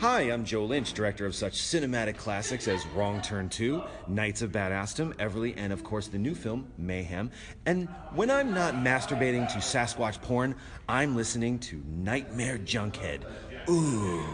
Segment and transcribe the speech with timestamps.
[0.00, 4.50] Hi, I'm Joe Lynch, director of such cinematic classics as Wrong Turn 2, Knights of
[4.50, 7.30] Badassdom, Everly, and of course the new film, Mayhem.
[7.66, 10.54] And when I'm not masturbating to Sasquatch porn,
[10.88, 13.24] I'm listening to Nightmare Junkhead.
[13.68, 14.24] Ooh,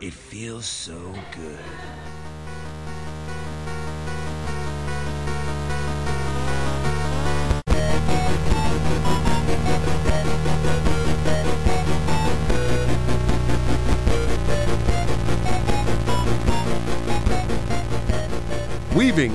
[0.00, 2.41] it feels so good.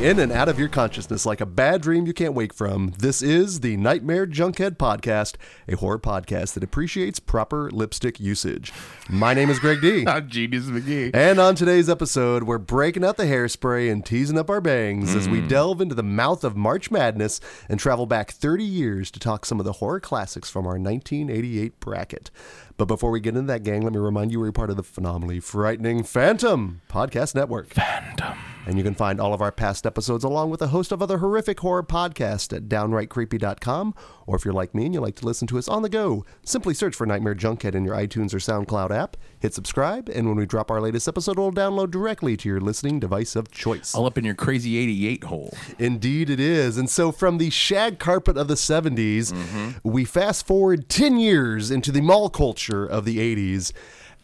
[0.01, 3.23] In and out of your consciousness like a bad dream you can't wake from, this
[3.23, 8.71] is the Nightmare Junkhead Podcast, a horror podcast that appreciates proper lipstick usage.
[9.09, 10.05] My name is Greg D.
[10.07, 11.15] I'm Genius McGee.
[11.15, 15.27] And on today's episode, we're breaking out the hairspray and teasing up our bangs as
[15.27, 15.49] we mm.
[15.49, 19.59] delve into the mouth of March Madness and travel back 30 years to talk some
[19.59, 22.29] of the horror classics from our 1988 bracket.
[22.77, 24.83] But before we get into that, gang, let me remind you we're part of the
[24.83, 27.73] phenomenally frightening Phantom Podcast Network.
[27.73, 28.37] Phantom.
[28.67, 31.17] And you can find all of our past episodes along with a host of other
[31.17, 33.95] horrific horror podcasts at downrightcreepy.com.
[34.27, 36.25] Or if you're like me and you like to listen to us on the go,
[36.43, 40.35] simply search for Nightmare Junkhead in your iTunes or SoundCloud app, hit subscribe, and when
[40.35, 43.95] we drop our latest episode, it'll download directly to your listening device of choice.
[43.95, 45.57] All up in your crazy 88 hole.
[45.79, 46.77] Indeed, it is.
[46.77, 49.69] And so, from the shag carpet of the 70s, mm-hmm.
[49.89, 53.71] we fast forward 10 years into the mall culture of the 80s.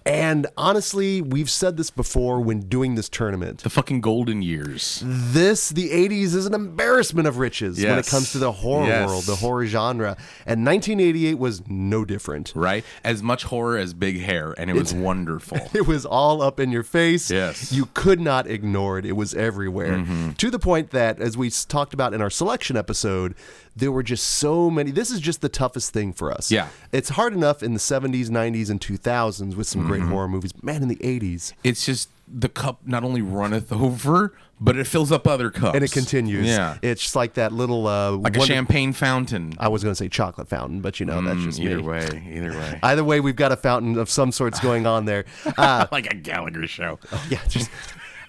[0.06, 3.64] And honestly, we've said this before when doing this tournament.
[3.64, 5.02] The fucking golden years.
[5.06, 9.08] This, the 80s, is an embarrassment of riches when it comes to the horror Yes.
[9.08, 10.18] world, the horror genre.
[10.46, 12.52] And 1988 was no different.
[12.54, 12.84] Right?
[13.04, 15.60] As much horror as big hair, and it was wonderful.
[15.74, 17.32] It was all up in your face.
[17.32, 17.72] Yes.
[17.72, 19.06] You could not ignore it.
[19.06, 19.98] It was everywhere.
[20.00, 20.32] Mm-hmm.
[20.34, 23.34] To the point that, as we talked about in our selection episode,
[23.76, 24.92] there were just so many.
[24.92, 26.52] This is just the toughest thing for us.
[26.52, 26.68] Yeah.
[26.92, 29.90] It's hard enough in the 70s, 90s, and 2000s with some Mm-hmm.
[29.90, 30.52] great horror movies.
[30.62, 31.54] Man, in the 80s.
[31.64, 35.76] It's just the cup not only runneth over, but it fills up other cups.
[35.76, 36.48] And it continues.
[36.48, 36.78] Yeah.
[36.82, 37.86] It's just like that little.
[37.88, 39.54] Uh, like a wonder- champagne fountain.
[39.58, 41.84] I was going to say chocolate fountain, but you know, that's Mm, just either me.
[41.84, 42.32] way.
[42.34, 42.80] Either way.
[42.84, 45.26] Either way, we've got a fountain of some sorts going on there.
[45.58, 46.98] Uh, like a Gallagher show.
[47.30, 47.70] yeah, just.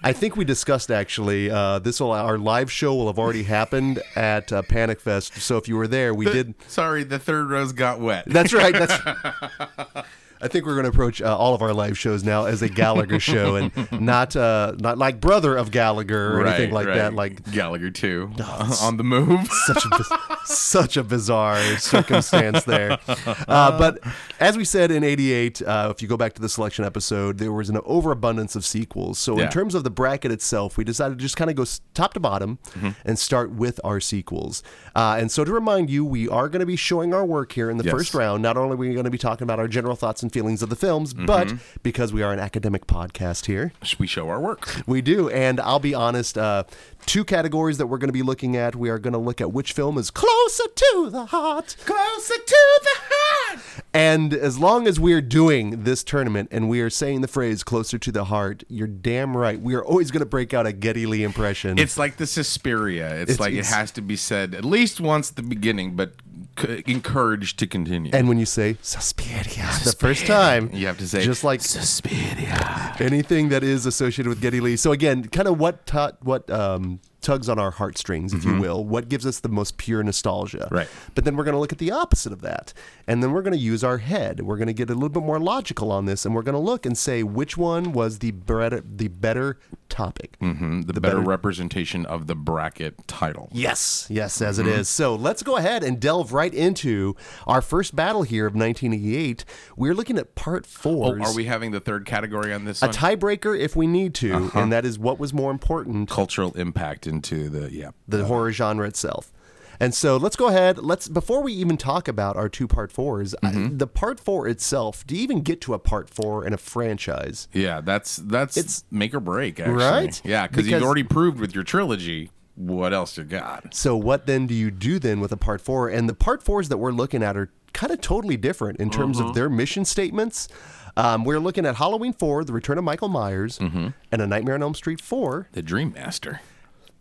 [0.05, 1.49] I think we discussed actually.
[1.49, 5.37] Uh, this will our live show will have already happened at uh, Panic Fest.
[5.37, 6.53] So if you were there, we did.
[6.67, 8.25] Sorry, the third rose got wet.
[8.27, 8.71] That's right.
[8.71, 8.93] That's.
[10.45, 12.69] I think we're going to approach uh, all of our live shows now as a
[12.69, 17.13] Gallagher show, and not uh, not like brother of Gallagher or anything like that.
[17.13, 18.31] Like Gallagher too.
[18.81, 19.47] on the move.
[19.65, 22.99] such a such a bizarre circumstance there.
[23.47, 23.99] Uh, but
[24.39, 27.51] as we said in '88, uh, if you go back to the selection episode, there
[27.51, 29.17] was an overabundance of sequels.
[29.19, 32.13] So in terms of the bracket itself, we decided to just kind of go top
[32.13, 32.89] to bottom Mm-hmm.
[33.05, 34.61] and start with our sequels.
[34.95, 37.69] Uh, and so to remind you, we are going to be showing our work here
[37.69, 37.93] in the Yes.
[37.93, 38.41] first round.
[38.43, 40.69] Not only are we going to be talking about our general thoughts and feelings of
[40.69, 41.57] the films, but Mm-hmm.
[41.81, 43.71] because we are an academic podcast here.
[43.99, 44.81] we show our work.
[44.85, 46.37] We do, and I'll be honest.
[46.37, 46.63] Uh,
[47.05, 48.75] two categories that we're going to be looking at.
[48.75, 52.63] We are going to look at which film is closer to the heart, closer to
[52.83, 53.59] the heart.
[53.93, 57.97] And as long as we're doing this tournament and we are saying the phrase "closer
[57.97, 59.59] to the heart," you're damn right.
[59.61, 61.79] We are always going to break out a Geddy Lee impression.
[61.79, 63.07] It's like the Suspiria.
[63.21, 65.95] It's, It's- like it's- it has to be said at least once at the beginning,
[65.95, 66.13] but
[66.59, 68.11] c- encouraged to continue.
[68.13, 72.95] and when you say Suspiria the first time, you have to say just like Suspiria.
[72.99, 74.75] anything that is associated with Geddy Lee.
[74.77, 78.85] So again, kind of what tu- what um, tugs on our heartstrings, if you will,
[78.85, 80.59] what gives us the most pure nostalgia.
[80.59, 80.75] Mm-hmm.
[80.75, 80.87] Right.
[81.15, 82.71] But then we're going to look at the opposite of that,
[83.07, 84.41] and then we're going to use our head.
[84.41, 86.59] We're going to get a little bit more logical on this, and we're going to
[86.71, 89.59] look and say which one was the better the better
[89.89, 90.35] topic.
[90.39, 93.49] hmm The, better, representation of the bracket title.
[93.51, 94.69] Yes, yes, as Mm-hmm.
[94.69, 94.89] it is.
[94.89, 97.15] So let's go ahead and delve right into
[97.47, 99.45] our first battle here of 1988.
[99.77, 101.17] We're looking at part four.
[101.19, 102.95] Oh, are we having the third category on this a one?
[102.95, 104.59] tiebreaker if we need to, Uh-huh.
[104.59, 107.91] and that is what was more important Cultural impact into the yeah.
[108.07, 109.31] the horror genre itself.
[109.77, 110.77] And so let's go ahead.
[110.77, 113.77] Let's before we even talk about our two part 4s Mm-hmm.
[113.77, 115.05] the part four itself.
[115.05, 117.47] Do you even get to a part four in a franchise?
[117.51, 119.75] Yeah, that's that's It's- make or break, actually.
[119.75, 120.21] Right?
[120.23, 123.73] Yeah, because you've already proved with your trilogy what else you got.
[123.75, 125.89] So what then do you do then with a part four?
[125.89, 129.17] And the part fours that we're looking at are kind of totally different in terms
[129.17, 129.27] Mm-hmm.
[129.27, 130.47] of their mission statements.
[130.95, 133.87] Um, we're looking at Halloween 4, The Return of Michael Myers, Mm-hmm.
[134.13, 136.39] and A Nightmare on Elm Street 4, The Dream Master.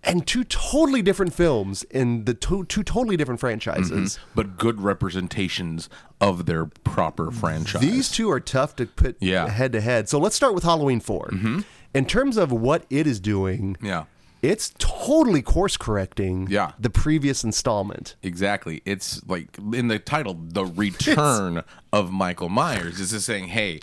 [0.06, 4.16] And two totally different films in the two, two totally different franchises.
[4.16, 4.30] Mm-hmm.
[4.34, 5.88] But good representations
[6.20, 7.80] of their proper franchise.
[7.80, 10.08] These two are tough to put head to head.
[10.08, 11.28] So let's start with Halloween 4.
[11.32, 11.60] Mm-hmm.
[11.94, 14.04] In terms of what it is doing, Yeah.
[14.42, 16.72] it's totally course correcting Yeah.
[16.78, 18.16] the previous installment.
[18.22, 18.82] Exactly.
[18.84, 21.62] It's like in the title, The Return
[21.92, 23.00] of Michael Myers.
[23.00, 23.80] It's just saying, hey,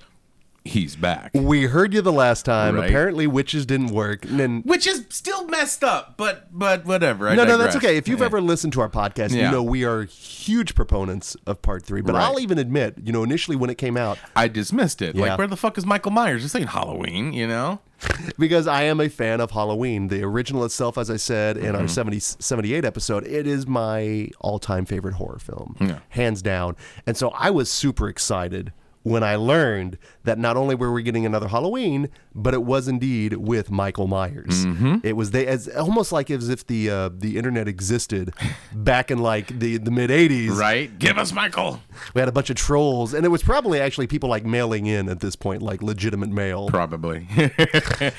[0.64, 1.32] he's back.
[1.34, 2.76] We heard you the last time.
[2.76, 2.88] Right.
[2.90, 4.26] Apparently, witches didn't work.
[4.26, 7.28] And then, Which is still messed up, but but whatever.
[7.30, 7.98] I no, no, that's okay.
[7.98, 11.84] If you've ever listened to our podcast, you know we are huge proponents of part
[11.84, 12.02] three.
[12.02, 12.24] But Right.
[12.24, 15.16] I'll even admit, you know, initially when it came out, I dismissed it.
[15.16, 15.22] Yeah.
[15.30, 16.44] Like, where the fuck is Michael Myers?
[16.44, 17.80] This ain't Halloween, you know?
[18.40, 20.08] because I am a fan of Halloween.
[20.08, 21.82] The original itself, as I said in Mm-hmm.
[21.84, 26.00] our 70, 78 episode, it is my all time favorite horror film, Yeah.
[26.10, 26.76] hands down.
[27.06, 31.26] And so I was super excited when I learned that not only were we getting
[31.26, 34.66] another Halloween, but it was indeed with Michael Myers.
[34.66, 34.98] Mm-hmm.
[35.04, 38.34] It was they as almost like as if the uh, the internet existed
[38.74, 40.52] back in like the the mid '80s.
[40.56, 40.98] Right?
[41.00, 41.82] Give us Michael.
[42.14, 45.10] We had a bunch of trolls, and it was probably actually people like mailing in
[45.10, 46.68] at this point, like legitimate mail.
[46.70, 47.28] Probably.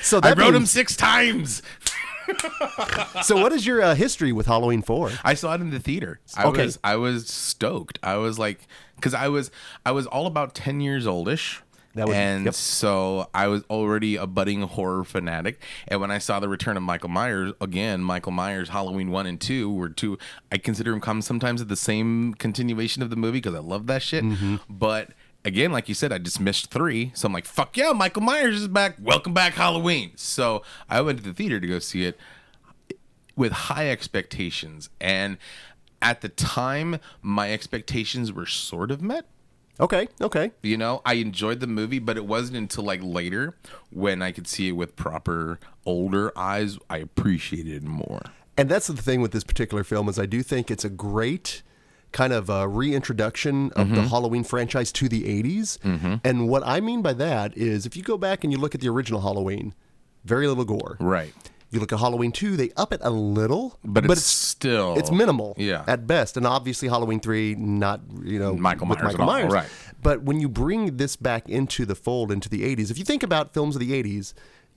[0.01, 1.61] So I wrote him six times.
[3.23, 5.11] So, what is your uh, history with Halloween Four?
[5.23, 6.19] I saw it in the theater.
[6.37, 6.65] I Okay.
[6.65, 7.99] was I was stoked.
[8.01, 8.65] I was like
[9.03, 9.51] cuz I was
[9.85, 11.61] I was all about 10 years oldish.
[11.95, 12.55] That would- and yep.
[12.55, 15.61] so I was already a budding horror fanatic.
[15.87, 19.39] And when I saw the return of Michael Myers, again, Michael Myers Halloween 1 and
[19.39, 20.17] 2 were two
[20.51, 23.85] I consider them come sometimes at the same continuation of the movie because I love
[23.87, 24.23] that shit.
[24.23, 24.55] Mm-hmm.
[24.69, 25.11] But
[25.45, 27.11] again, like you said, I just missed 3.
[27.13, 28.95] So I'm like, "Fuck yeah, Michael Myers is back.
[28.99, 32.17] Welcome back Halloween." So I went to the theater to go see it
[33.35, 35.37] with high expectations and
[36.03, 39.25] at the time my expectations were sort of met
[39.79, 40.51] Okay, okay.
[40.61, 43.55] you know i enjoyed the movie but it wasn't until like later
[43.89, 48.21] when i could see it with proper older eyes i appreciated it more
[48.55, 51.63] And that's the thing with this particular film is I do think it's a great
[52.11, 53.95] kind of uh, reintroduction of Mm-hmm.
[53.95, 56.19] the Halloween franchise to the 80s.
[56.23, 58.81] And what I mean by that is if you go back and you look at
[58.81, 59.73] the original Halloween,
[60.23, 60.97] very little gore.
[60.99, 61.33] right
[61.73, 65.55] You look at Halloween 2, they up it a little, but, it's, still it's minimal
[65.57, 65.83] yeah.
[65.87, 66.37] at best.
[66.37, 69.51] And obviously halloween 3 not you know Michael Myers michael at myers.
[69.53, 69.67] right.
[70.01, 73.23] but when you bring this back into the fold into the 80s if you think
[73.23, 74.33] about films of the 80s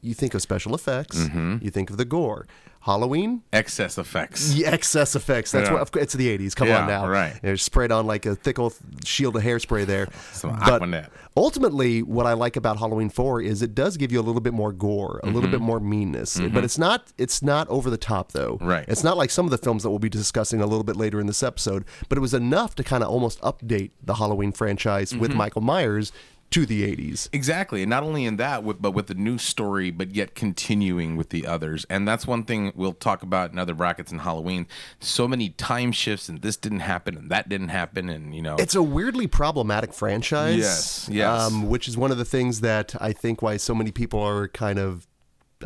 [0.07, 1.17] you think of special effects.
[1.17, 1.59] Mm-hmm.
[1.63, 2.47] you think of the gore.
[2.87, 3.43] Halloween?
[3.53, 4.53] Excess effects.
[4.55, 5.51] The excess effects.
[5.51, 5.81] That's Yeah.
[5.81, 7.09] what it's the 80s come Yeah, on now.
[7.09, 7.35] right.
[7.43, 8.75] they're sprayed on like a thick old
[9.05, 10.07] shield of hairspray there.
[10.33, 11.09] Some but Aquanet.
[11.37, 14.55] ultimately what i like about halloween 4 is it does give you a little bit
[14.55, 15.67] more gore a little bit mm-hmm.
[15.67, 16.37] more meanness.
[16.37, 16.59] But mm-hmm.
[16.65, 18.59] it's not it's not over the top though.
[18.61, 18.85] Right.
[18.87, 21.19] it's not like some of the films that we'll be discussing a little bit later
[21.21, 25.15] in this episode but it was enough to kind of almost update the halloween franchise
[25.17, 25.39] with mm-hmm.
[25.39, 26.13] michael myers
[26.51, 29.91] to the 80s Exactly, and not only in that, with, but with the new story,
[29.91, 33.75] but yet continuing with the others, and that's one thing we'll talk about in other
[33.75, 34.67] brackets in Halloween.
[35.01, 38.57] So many time shifts, and this didn't happen, and that didn't happen, and you know,
[38.59, 40.57] It's a weirdly problematic franchise.
[40.59, 41.43] Yes, yes.
[41.43, 44.49] Um, which is one of the things that I think why so many people are
[44.49, 45.07] kind of,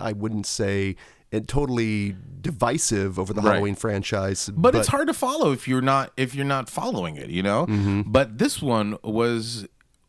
[0.01, 0.97] I wouldn't say,
[1.31, 3.53] it totally divisive over the Right.
[3.53, 4.51] Halloween franchise.
[4.53, 7.67] but, it's hard to follow if you're not if you're not following it, you know.
[8.07, 9.69] But this one was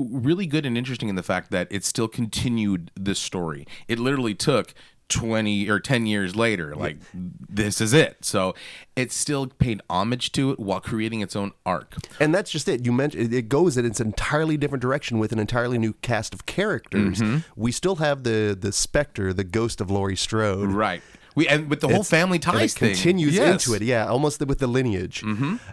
[0.09, 3.65] really good and interesting in the fact that it still continued this story.
[3.88, 4.74] It literally took
[5.09, 8.56] 20 or 10 years later like this is it so
[8.95, 12.86] it still paid homage to it while creating its own arc And that's just it.
[12.86, 16.45] You mentioned it goes in its entirely different direction with an entirely new cast of
[16.45, 17.19] characters.
[17.19, 17.39] Mm-hmm.
[17.57, 20.71] We still have the the specter, the ghost of Laurie Strode.
[20.71, 21.01] right
[21.42, 23.44] we and with the whole family ties it thing continues Yes.
[23.44, 23.52] Mm-hmm.
[23.54, 25.24] into it, yeah, almost with the lineage.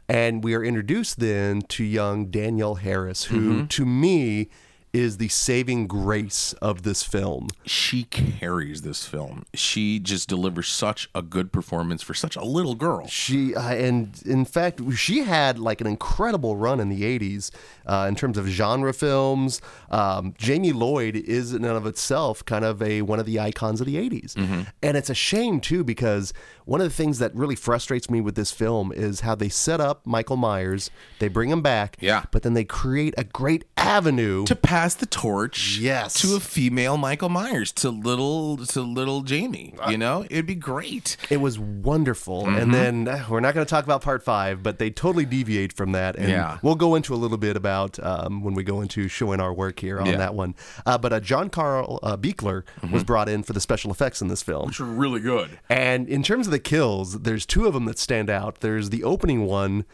[0.09, 3.67] And we are introduced then to young Danielle Harris, who Mm-hmm.
[3.67, 4.49] to me
[4.93, 7.49] is the saving grace of this film.
[7.65, 12.75] she carries this film she just delivers such a good performance for such a little
[12.75, 17.51] girl She uh, and in fact, she had like an incredible run in the '80s
[17.87, 19.61] uh, in terms of genre films.
[19.91, 23.81] Um, Jamie Lloyd is in and of itself kind of a one of the icons
[23.81, 24.61] of the '80s, Mm-hmm.
[24.83, 26.33] and it's a shame too because
[26.65, 29.81] one of the things that really frustrates me with this film is how they set
[29.81, 32.25] up Michael Myers, they bring him back, Yeah.
[32.31, 36.15] but then they create a great avenue to pass the torch Yes.
[36.23, 41.17] to a female Michael Myers to little to little Jamie you know it'd be great
[41.31, 42.45] It was wonderful.
[42.45, 42.57] Mm-hmm.
[42.59, 45.73] And then uh, we're not going to talk about part five, but they totally deviate
[45.73, 46.17] from that.
[46.17, 46.59] And Yeah.
[46.63, 49.81] we'll go into a little bit about um, when we go into showing our work
[49.81, 50.13] here on Yeah.
[50.13, 50.19] Mm-hmm.
[50.21, 50.55] that one.
[50.87, 54.29] Uh, but uh, John Carl uh, Buechler was brought in for the special effects in
[54.29, 54.67] this film.
[54.67, 57.99] which are really good And in terms of the kills, there's two of them that
[57.99, 58.61] stand out.
[58.61, 59.85] There's the opening one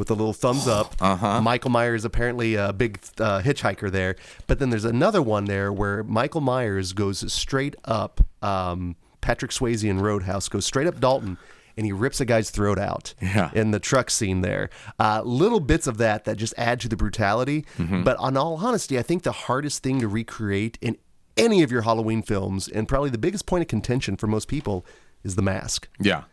[0.00, 0.96] with a little thumbs up.
[1.00, 1.40] Uh-huh.
[1.40, 4.16] Michael Myers apparently a big uh, hitchhiker there,
[4.48, 8.20] but then there's another one there where Michael Myers goes straight up.
[8.42, 11.38] Um, Patrick Swayze in Roadhouse goes straight up Dalton.
[11.76, 13.50] And he rips a guy's throat out Yeah.
[13.54, 14.68] in the truck scene there.
[14.98, 17.64] Uh, little bits of that that just add to the brutality.
[17.78, 18.02] Mm-hmm.
[18.02, 20.98] But on all honesty, I think the hardest thing to recreate in
[21.38, 24.84] any of your Halloween films, and probably the biggest point of contention for most people,
[25.24, 25.88] is the mask.
[25.98, 26.24] yeah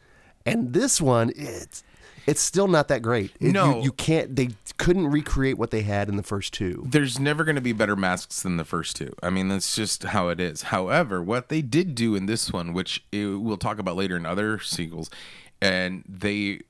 [0.45, 1.83] And this one, it's
[2.27, 3.31] it's still not that great.
[3.39, 3.77] It- No.
[3.77, 4.35] you, you can't.
[4.35, 6.85] They couldn't recreate what they had in the first two.
[6.89, 9.11] there's never going to be better masks than the first two.
[9.23, 10.63] I mean, that's just how it is.
[10.63, 14.25] However, what they did do in this one, which it, we'll talk about later in
[14.25, 15.09] other sequels,
[15.61, 16.61] and they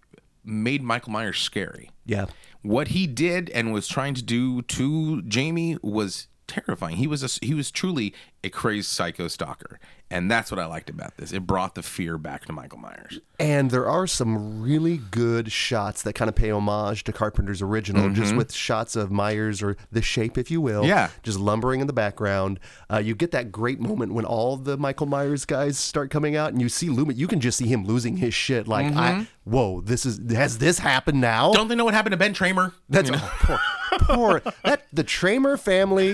[0.45, 1.89] made Michael Myers scary.
[2.05, 2.27] Yeah.
[2.61, 6.97] What he did and was trying to do to Jamie was terrifying.
[6.97, 8.13] He was a, he was truly
[8.43, 11.31] a crazed psycho stalker, and that's what I liked about this.
[11.33, 13.19] It brought the fear back to Michael Myers.
[13.39, 18.09] And there are some really good shots that kind of pay homage to Carpenter's original,
[18.09, 20.81] just with shots of Myers or the shape, if you will.
[20.81, 20.89] Mm-hmm.
[20.89, 21.09] Yeah.
[21.23, 22.59] Just lumbering in the background.
[22.91, 26.53] Uh, you get that great moment when all the Michael Myers guys start coming out
[26.53, 27.17] and you see Loomis.
[27.17, 28.67] You can just see him losing his shit.
[28.67, 28.97] Like, Mm-hmm.
[28.97, 31.51] I, whoa, this is, has this happened now?
[31.51, 32.73] Don't they know what happened to Ben Tramer?
[32.87, 33.21] That's You know?
[33.49, 36.13] oh, poor, that the Tramer family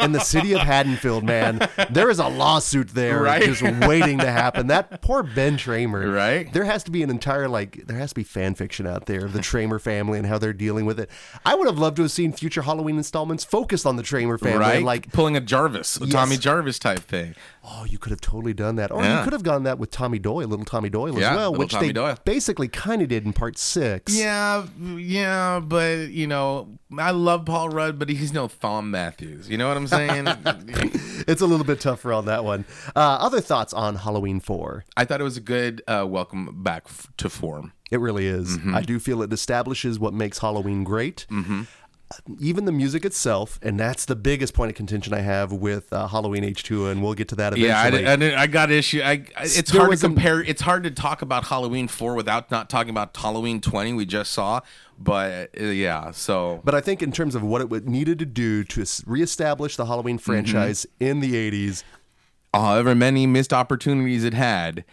[0.00, 1.66] in the city of Haddonfield, man.
[1.90, 3.42] There is a lawsuit there Right.
[3.42, 4.68] just waiting to happen.
[4.68, 6.14] That poor Ben Tramer.
[6.14, 6.52] Right.
[6.52, 9.24] There has to be an entire like there has to be fan fiction out there
[9.24, 11.10] of the Tramer family and how they're dealing with it.
[11.44, 14.58] I would have loved to have seen future Halloween installments focused on the Tramer family.
[14.58, 14.82] right?
[14.82, 16.12] Like, pulling a Jarvis, a Yes.
[16.12, 17.34] Tommy Jarvis type thing.
[17.66, 20.18] Oh, you could have totally done that, or you could have gone that with Tommy
[20.18, 22.16] Doyle, little Tommy Doyle Yeah, as well, which Tommy they Doyle.
[22.24, 24.14] basically kind of did in part six.
[24.16, 24.66] Yeah,
[24.96, 29.48] yeah, but you know, I love Paul Rudd, but he's no Thom Matthews.
[29.48, 30.28] You know what I'm saying?
[31.26, 32.66] It's a little bit tougher on that one.
[32.94, 34.84] Uh, other thoughts on Halloween four?
[34.94, 37.72] I thought it was a good uh, welcome back f- to form.
[37.90, 38.58] It really is.
[38.58, 38.74] Mm-hmm.
[38.74, 41.24] I do feel it establishes what makes Halloween great.
[41.30, 41.62] Mm-hmm.
[42.38, 46.06] Even the music itself, and that's the biggest point of contention I have with uh,
[46.06, 48.34] Halloween H2, and we'll get to that Yeah, I, eventually.
[48.34, 49.00] I, I got issue.
[49.02, 50.40] I, I- it's There hard to compare.
[50.42, 54.32] It's hard to talk about Halloween four without not talking about Halloween twenty we just
[54.32, 54.60] saw.
[54.98, 58.26] But uh, yeah, so but I think in terms of what it would, needed to
[58.26, 60.24] do to reestablish the Halloween Mm-hmm.
[60.24, 61.82] franchise in the 80s,
[62.52, 64.84] however many missed opportunities it had,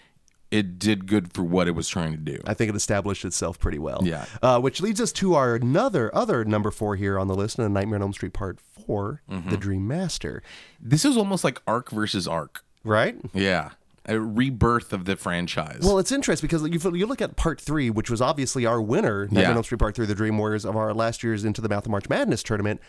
[0.52, 2.40] it did good for what it was trying to do.
[2.46, 4.02] I think it established itself pretty well.
[4.04, 4.26] Yeah.
[4.42, 7.74] Uh, which leads us to our another other number four here on the list, and
[7.74, 9.50] Nightmare on Elm Street Part 4, Mm-hmm.
[9.50, 10.44] The Dream Master.
[10.80, 12.64] This is almost like Arc versus Arc.
[12.84, 13.16] Right?
[13.34, 13.70] Yeah,
[14.08, 15.82] a rebirth of the franchise.
[15.84, 19.26] Well, it's interesting because you, you look at part three, which was obviously our winner,
[19.26, 19.50] Nightmare Yeah.
[19.52, 21.86] on Elm Street Part Three, the Dream Warriors of our last year's Into the Mouth
[21.86, 22.82] of March Madness tournament.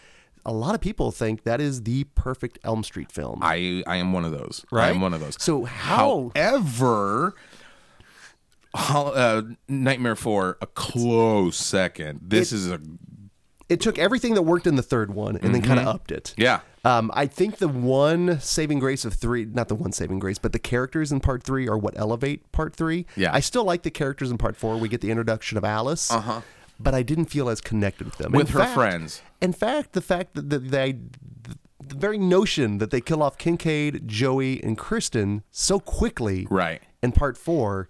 [0.44, 3.38] A lot of people think that is the perfect Elm Street film.
[3.42, 4.64] I I am one of those.
[4.72, 4.86] Right?
[4.88, 5.36] I am one of those.
[5.40, 7.34] So how- However,
[8.74, 12.20] uh, Nightmare Four a close second.
[12.22, 12.80] This is a
[13.68, 16.34] it took everything that worked in the third one and then kind of upped it.
[16.36, 16.42] Mm-hmm.
[16.42, 16.60] yeah.
[16.84, 20.52] Um, I think the one saving grace of three, not the one saving grace, but
[20.52, 23.06] the characters in part three are what elevate part three.
[23.16, 23.30] Yeah.
[23.32, 24.76] I still like the characters in part four.
[24.76, 26.40] We get the introduction of Alice, uh-huh.
[26.80, 28.32] but I didn't feel as connected with them.
[28.32, 29.22] With In her fact- friends.
[29.40, 30.92] In fact, the fact that the, they,
[31.80, 36.82] the very notion that they kill off Kincaid, Joey, and Kristen so quickly Right.
[37.02, 37.88] in part four,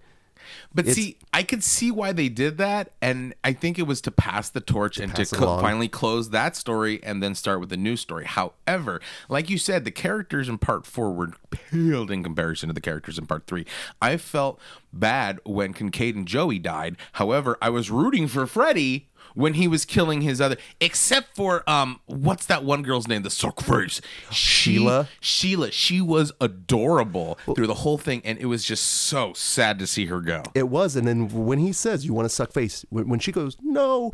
[0.75, 4.01] But It's- see, I could see why they did that, and I think it was
[4.03, 7.73] to pass the torch and to co- finally close that story and then start with
[7.73, 8.25] a new story.
[8.27, 12.81] However, like you said, the characters in part four were paled in comparison to the
[12.81, 13.65] characters in part three.
[14.01, 14.59] I felt
[14.93, 16.97] bad when Kincaid and Joey died.
[17.13, 22.01] However, I was rooting for Freddy when he was killing his other except for um
[22.07, 25.09] what's that one girl's name the sock face Sheila?
[25.21, 29.87] sheila she was adorable through the whole thing and it was just so sad to
[29.87, 30.97] see her go it was.
[30.97, 34.12] And then when he says, You want to suck face, when, when she goes, No,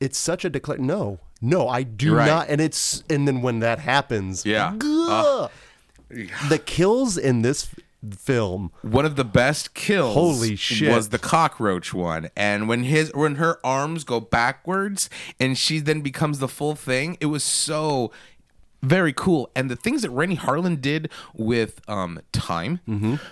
[0.00, 0.78] it's such a declare.
[0.78, 2.26] No, no, I do Right.
[2.26, 2.48] not.
[2.48, 4.74] And it's, and then when that happens, Yeah.
[4.78, 5.48] gah.
[6.48, 7.68] the kills in this
[8.16, 10.92] film, one of the best kills Holy shit.
[10.92, 12.30] was the cockroach one.
[12.36, 17.16] And when his when her arms go backwards and she then becomes the full thing
[17.20, 18.10] it was so
[18.82, 19.50] very cool.
[19.54, 22.80] And the things that Renny Harlin did with um time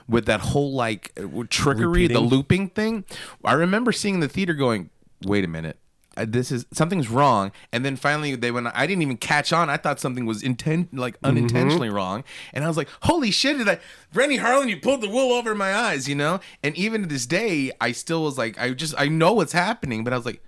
[0.09, 1.13] with that whole like
[1.49, 3.05] trickery the looping thing
[3.45, 4.91] I remember seeing the theater going
[5.25, 5.79] wait a minute
[6.19, 7.53] Uh, this is something's wrong.
[7.73, 9.71] And then finally they when I didn't even catch on.
[9.71, 11.27] I thought something was intent like mm-hmm.
[11.27, 12.25] unintentionally wrong.
[12.53, 13.79] And I was like holy shit did I
[14.13, 16.41] Renny Harlin you pulled the wool over my eyes you know?
[16.63, 20.03] And even to this day I still was like I just I know what's happening
[20.03, 20.43] but I was like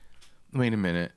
[0.53, 1.13] wait a minute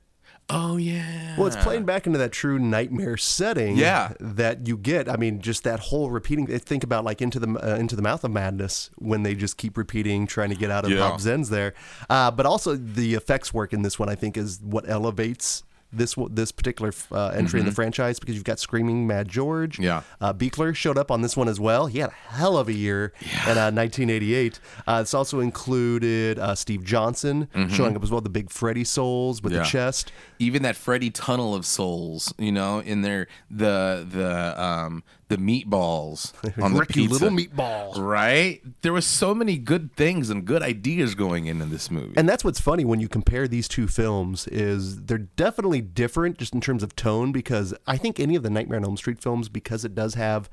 [0.50, 4.12] oh yeah well, it's playing back into that true nightmare setting Yeah.
[4.20, 5.08] that you get.
[5.08, 6.46] I mean, just that whole repeating.
[6.46, 9.76] Think about like into the uh, into the mouth of madness when they just keep
[9.76, 11.08] repeating, trying to get out of Yeah.
[11.08, 11.74] Hobbs ends there.
[12.08, 15.64] Uh, but also the effects work in this one, I think, is what elevates.
[15.96, 19.74] This this particular uh, entry in the franchise because you've got Screaming Mad George.
[19.74, 19.82] Mm-hmm.
[19.84, 20.02] Yeah.
[20.20, 21.86] Uh, Buechler showed up on this one as well.
[21.86, 23.12] He had a hell of a year
[23.46, 24.60] in uh, 1988.
[24.86, 29.42] Uh, it's also included uh, Steve Johnson showing up as well, the big Freddy souls
[29.42, 29.58] with Mm-hmm.
[29.60, 29.64] Yeah.
[29.64, 30.12] the chest.
[30.38, 36.32] even that Freddy tunnel of souls, you know, in there the the um the meatballs
[36.62, 37.24] on the Ricky pizza.
[37.24, 37.96] Little Meatball.
[37.98, 38.60] Right?
[38.82, 42.12] There was so many good things and good ideas going into this movie.
[42.16, 46.54] And that's what's funny when you compare these two films is they're definitely different just
[46.54, 49.48] in terms of tone because I think any of the Nightmare on Elm Street films
[49.48, 50.50] because it does have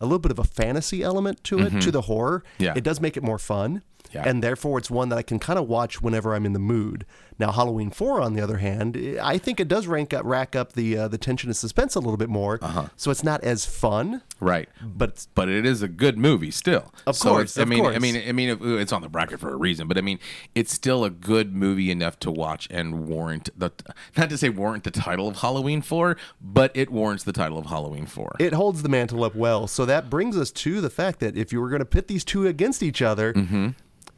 [0.00, 2.62] a little bit of a fantasy element to it to the horror, Mm-hmm.
[2.64, 2.72] Yeah.
[2.76, 3.82] it does make it more fun.
[4.12, 4.24] Yeah.
[4.26, 7.06] And therefore it's one that I can kind of watch whenever I'm in the mood.
[7.38, 10.74] Now Halloween 4 on the other hand, I think it does rank up rack up
[10.74, 12.58] the uh, the tension and suspense a little bit more.
[12.62, 12.86] Uh-huh.
[12.96, 14.68] So it's not as fun, right.
[14.82, 16.92] but but it is a good movie still.
[17.06, 19.50] Of So course, I of mean, I mean, I mean, it's on the bracket for
[19.50, 19.88] a reason.
[19.88, 20.18] But I mean,
[20.54, 23.70] it's still a good movie enough to watch and warrant the
[24.16, 27.66] not to say warrant the title of Halloween Four, but it warrants the title of
[27.66, 28.36] Halloween Four.
[28.38, 29.66] it holds the mantle up well.
[29.66, 32.24] So that brings us to the fact that if you were going to pit these
[32.24, 33.68] two against each other, Mm-hmm.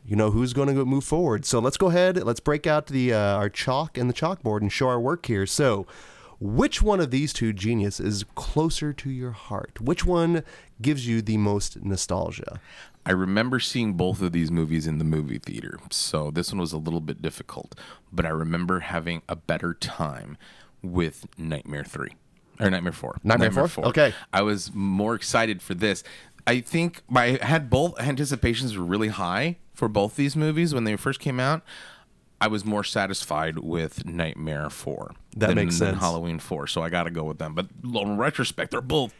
[0.07, 1.45] You know who's going to move forward.
[1.45, 2.23] So let's go ahead.
[2.23, 5.47] Let's break out the uh, our chalk and the chalkboard and show our work here.
[5.47, 5.87] So,
[6.41, 9.81] which one of these two genius is closer to your heart?
[9.81, 10.45] Which one
[10.83, 12.61] gives you the most nostalgia?
[13.07, 16.73] I remember seeing both of these movies in the movie theater, so this one was
[16.73, 17.75] a little bit difficult.
[18.13, 20.39] But I remember having a better time
[20.83, 22.13] with Nightmare Three
[22.61, 23.19] or Nightmare Four.
[23.25, 23.87] Nightmare 4?
[23.87, 24.15] Okay.
[24.33, 26.03] I was more excited for this.
[26.47, 30.85] I think my I had both anticipations were really high for both these movies when
[30.85, 31.63] they first came out.
[32.41, 35.13] I was more satisfied with Nightmare Four.
[35.37, 35.95] That than, makes than.
[35.97, 37.55] Halloween Four, so I got to go with them.
[37.55, 39.15] But in retrospect, they're both.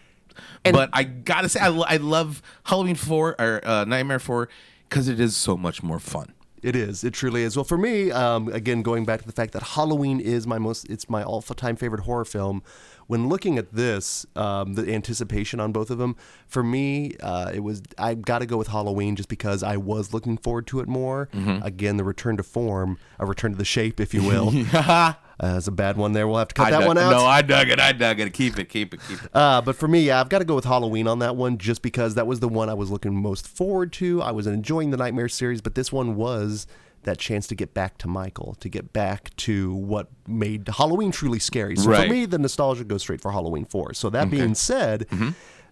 [0.65, 4.49] but I gotta say, I, I love Halloween Four or uh, Nightmare Four
[4.89, 6.34] because it is so much more fun.
[6.65, 7.05] It is.
[7.05, 7.57] It truly is.
[7.57, 10.89] Well, for me, um, again, going back to the fact that Halloween is my most,
[10.89, 12.63] it's my all-time favorite horror film.
[13.07, 16.17] When looking at this, um, the anticipation on both of them,
[16.47, 20.15] for me, uh, it was I got to go with Halloween just because I was
[20.15, 21.29] looking forward to it more.
[21.63, 24.51] Again, the return to form, a return to the shape, if you will.
[25.43, 26.27] uh, it's a bad one there.
[26.29, 27.11] We'll have to cut I that dug- one out.
[27.11, 27.81] No, I dug it.
[27.81, 28.33] I dug it.
[28.33, 28.69] Keep it.
[28.69, 29.01] Keep it.
[29.09, 29.31] Keep it.
[29.35, 31.83] Uh, but for me, yeah, I've got to go with Halloween on that one just
[31.83, 34.23] because that was the one I was looking most forward to.
[34.23, 36.67] I was enjoying the Nightmare series, but this one was
[37.03, 41.39] that chance to get back to Michael, to get back to what made Halloween truly
[41.39, 41.77] scary.
[41.77, 42.07] So Right.
[42.09, 43.93] for me, the nostalgia goes straight for Halloween 4.
[43.93, 45.07] So that being said,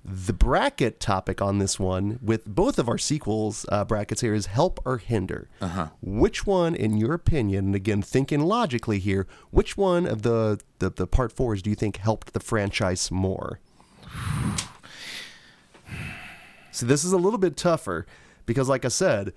[0.05, 4.47] the bracket topic on this one, with both of our sequels uh, brackets here, is
[4.47, 5.49] help or hinder.
[5.61, 5.89] Uh-huh.
[6.01, 10.91] Which one, in your opinion, and again, thinking logically here, which one of the, the,
[10.91, 13.61] the part fours do you think helped the franchise more?
[16.73, 18.07] See, this is a little bit tougher
[18.45, 19.33] because, like I said,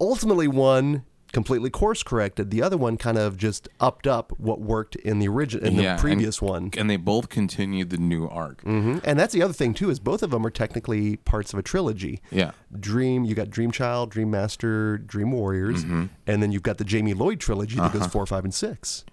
[0.00, 2.50] ultimately one completely course corrected.
[2.50, 5.96] The other one kind of just upped up what worked in the original, in Yeah,
[5.96, 6.70] the previous and, one.
[6.76, 8.62] and they both continued the new arc.
[8.64, 9.00] Mhm.
[9.04, 11.62] And that's the other thing too is both of them are technically parts of a
[11.62, 12.20] trilogy.
[12.30, 12.52] Yeah.
[12.78, 16.04] Dream, you got Dream Child, Dream Master, Dream Warriors, Mm-hmm.
[16.26, 17.98] and then you've got the Jamie Lloyd trilogy that Uh-huh.
[17.98, 19.04] goes four, five, and six.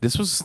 [0.00, 0.42] This was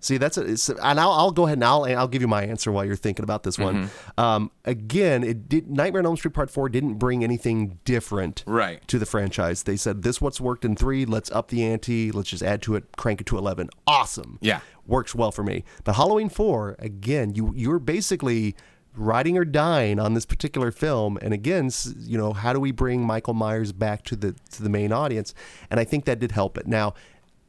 [0.00, 0.42] See, that's a,
[0.82, 3.22] and I'll, I'll go ahead and I'll, I'll give you my answer while you're thinking
[3.22, 3.84] about this one.
[3.84, 4.20] Mm-hmm.
[4.20, 8.86] Um, again, it did Nightmare on Elm Street Part Four didn't bring anything different Right.
[8.88, 9.64] to the franchise.
[9.64, 11.04] They said this what's worked in three.
[11.04, 12.10] Let's up the ante.
[12.10, 13.68] Let's just add to it, crank it to eleven.
[13.86, 14.38] Awesome.
[14.40, 14.60] Yeah.
[14.86, 15.64] works well for me.
[15.84, 18.56] But Halloween Four, again, you you're basically
[18.96, 23.00] riding or dying on this particular film and again you know how do we bring
[23.06, 25.32] michael myers back to the to the main audience
[25.70, 26.92] and i think that did help it now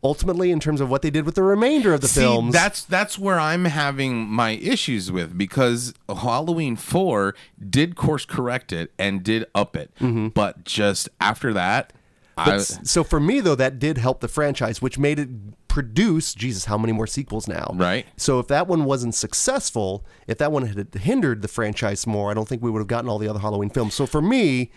[0.03, 2.83] ultimately in terms of what they did with the remainder of the See, films that's
[2.83, 7.35] that's where I'm having my issues with because Halloween four
[7.69, 10.29] did course correct it and did up it, mm-hmm.
[10.29, 11.93] but just after that,
[12.37, 15.29] I, so for me though, that did help the franchise, which made it
[15.67, 16.33] produce.
[16.33, 17.71] Jesus, how many more sequels now?
[17.73, 18.05] Right.
[18.17, 22.33] So if that one wasn't successful, if that one had hindered the franchise more, I
[22.33, 23.93] don't think we would have gotten all the other Halloween films.
[23.93, 24.71] So for me,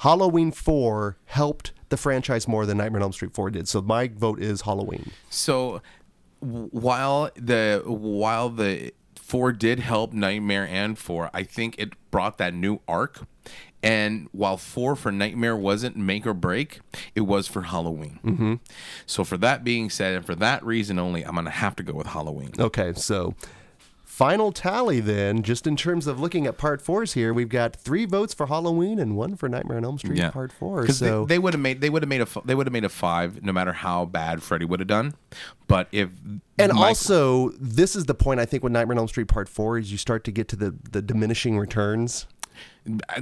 [0.00, 3.68] Halloween Four helped the franchise more than Nightmare on Elm Street Four did.
[3.68, 5.10] So my vote is Halloween.
[5.28, 5.82] So
[6.40, 12.54] while the while the four did help Nightmare and four, I think it brought that
[12.54, 13.26] new arc.
[13.82, 16.80] And while four for Nightmare wasn't make or break,
[17.14, 18.20] it was for Halloween.
[18.24, 18.54] Mm-hmm.
[19.06, 21.92] So for that being said, and for that reason only, I'm gonna have to go
[21.92, 22.52] with Halloween.
[22.58, 23.34] Okay, so
[24.20, 28.04] final tally then, just in terms of looking at part fours here, we've got three
[28.04, 30.86] votes for Halloween and one for Nightmare on Elm Street Part Four.
[30.88, 32.90] So they, would have made they would have made a they would have made a
[32.90, 35.14] five no matter how bad Freddy would have done.
[35.66, 36.10] But if
[36.58, 39.48] And Mike- also, this is the point I think with Nightmare on Elm Street Part
[39.48, 42.26] Four is you start to get to the the diminishing returns.
[42.84, 43.20] b- uh,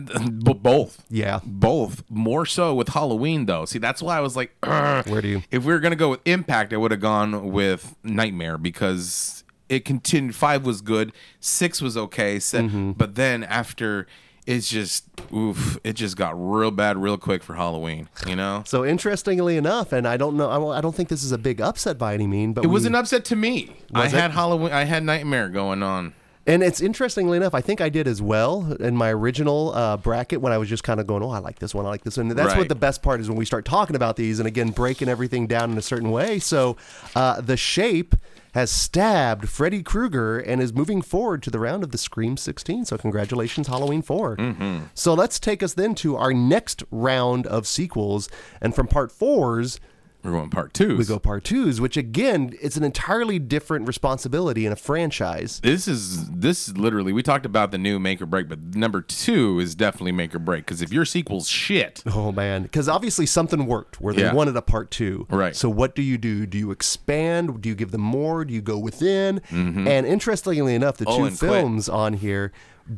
[0.55, 1.39] both Yeah.
[1.45, 3.65] both more so with Halloween though.
[3.67, 6.11] See, that's why I was like, "Ugh." Where do you- If we were gonna go
[6.11, 10.35] with Impact, I would have gone with Nightmare because it continued.
[10.35, 12.93] Five was good, six was okay, se- Mm-hmm.
[12.93, 14.07] but then after.
[14.47, 15.77] It's just oof!
[15.85, 18.09] It just got real bad real quick for Halloween.
[18.27, 21.23] You know, So interestingly enough, and I don't know, I don't- I don't think this
[21.23, 23.77] is a big upset by any mean, but it was an upset to me.
[23.95, 24.13] I it?
[24.13, 24.73] had Halloween.
[24.73, 26.15] I had Nightmare going on.
[26.47, 30.41] And it's interestingly enough, I think I did as well in my original uh, bracket
[30.41, 32.17] when I was just kind of going, "Oh, I like this one, I like this
[32.17, 34.49] one." And that's what the best part is when we start talking about these, and
[34.49, 36.39] again, breaking everything down in a certain way.
[36.39, 36.79] So,
[37.15, 38.15] uh, the shape
[38.59, 42.87] has stabbed Freddy Krueger and is moving forward to the round of the Scream 16.
[42.87, 44.37] So, congratulations, Halloween 4.
[44.37, 44.79] Mm-hmm.
[44.95, 48.29] So, let's take us then to our next round of sequels,
[48.61, 49.79] and from part fours.
[50.25, 50.99] We're going part twos.
[50.99, 55.61] We go part twos, which again, it's an entirely different responsibility in a franchise.
[55.61, 59.01] This is this is literally we talked about the new make or break, but number
[59.01, 63.27] two is definitely make or break because if your sequel's shit, Oh man, because obviously
[63.27, 64.35] something worked where they Yeah.
[64.35, 65.27] wanted a part two.
[65.31, 65.55] Right.
[65.55, 66.47] So what do you do?
[66.47, 67.61] Do you expand?
[67.63, 68.45] Do you give them more?
[68.45, 69.41] Do you go within?
[69.51, 69.87] Mm-hmm.
[69.87, 71.51] And interestingly enough, the Oh, two and quit.
[71.51, 72.53] films on here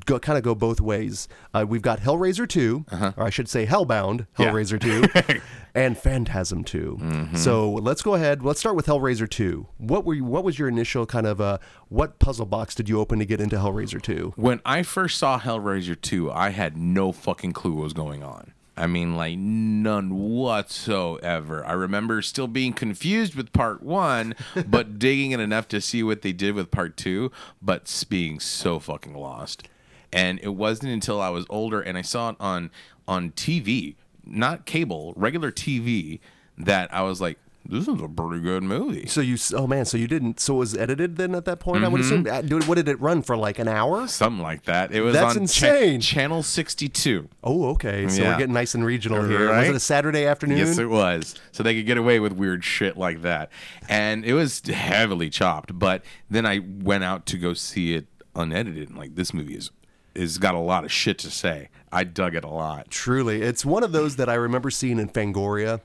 [0.07, 1.29] go kind of go both ways.
[1.55, 2.85] Uh, we've got Hellraiser 2,
[3.17, 4.51] or I should say Hellbound Yeah.
[4.51, 5.41] Hellraiser 2,
[5.75, 7.29] and Phantasm 2.
[7.35, 8.43] So let's go ahead.
[8.45, 9.67] Let's start with Hellraiser 2.
[9.79, 13.01] What were you, what was your initial kind of uh, what puzzle box did you
[13.01, 14.35] open to get into Hellraiser 2?
[14.37, 18.53] when I first saw Hellraiser 2, I had no fucking clue what was going on.
[18.77, 21.65] I mean, like, none whatsoever.
[21.67, 24.35] I remember still being confused with part one,
[24.67, 28.79] but digging in enough to see what they did with part two, but being so
[28.79, 29.69] fucking lost.
[30.13, 32.71] And it wasn't until I was older and I saw it on
[33.07, 36.21] on TV, not cable, regular TV,
[36.59, 39.07] that I was like, this is a pretty good movie.
[39.07, 41.85] So you, oh man, so you didn't, so it was edited then at that point,
[41.85, 42.27] I would Mm-hmm.
[42.27, 42.35] assume?
[42.35, 44.07] Uh, dude, What did it run for, like an hour?
[44.09, 44.93] Something like that.
[44.93, 46.01] It was That's on cha- insane.
[46.01, 47.29] channel 62.
[47.45, 48.09] Oh, okay.
[48.09, 48.33] So Yeah.
[48.33, 49.49] we're getting nice and regional here.
[49.51, 49.61] Right?
[49.61, 50.59] Was it a Saturday afternoon?
[50.59, 51.35] Yes, it was.
[51.53, 53.51] So they could get away with weird shit like that.
[53.89, 55.79] And it was heavily chopped.
[55.79, 58.89] But then I went out to go see it unedited.
[58.89, 59.71] And like, this movie is
[60.15, 61.69] is got a lot of shit to say.
[61.93, 62.91] I dug it a lot.
[62.91, 63.43] Truly.
[63.43, 65.81] It's one of those that I remember seeing in Fangoria,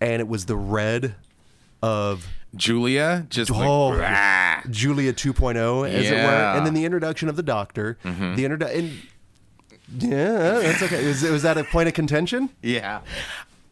[0.00, 1.14] and it was the red
[1.82, 3.88] of Julia just Oh.
[3.88, 6.18] like "Rah." Julia 2.0, as it were.
[6.56, 7.98] And then the introduction of the doctor.
[8.04, 8.34] Mm-hmm.
[8.36, 8.98] The introduction.
[9.98, 11.06] Yeah, that's okay.
[11.06, 12.50] Was, was that a point of contention?
[12.62, 13.00] yeah.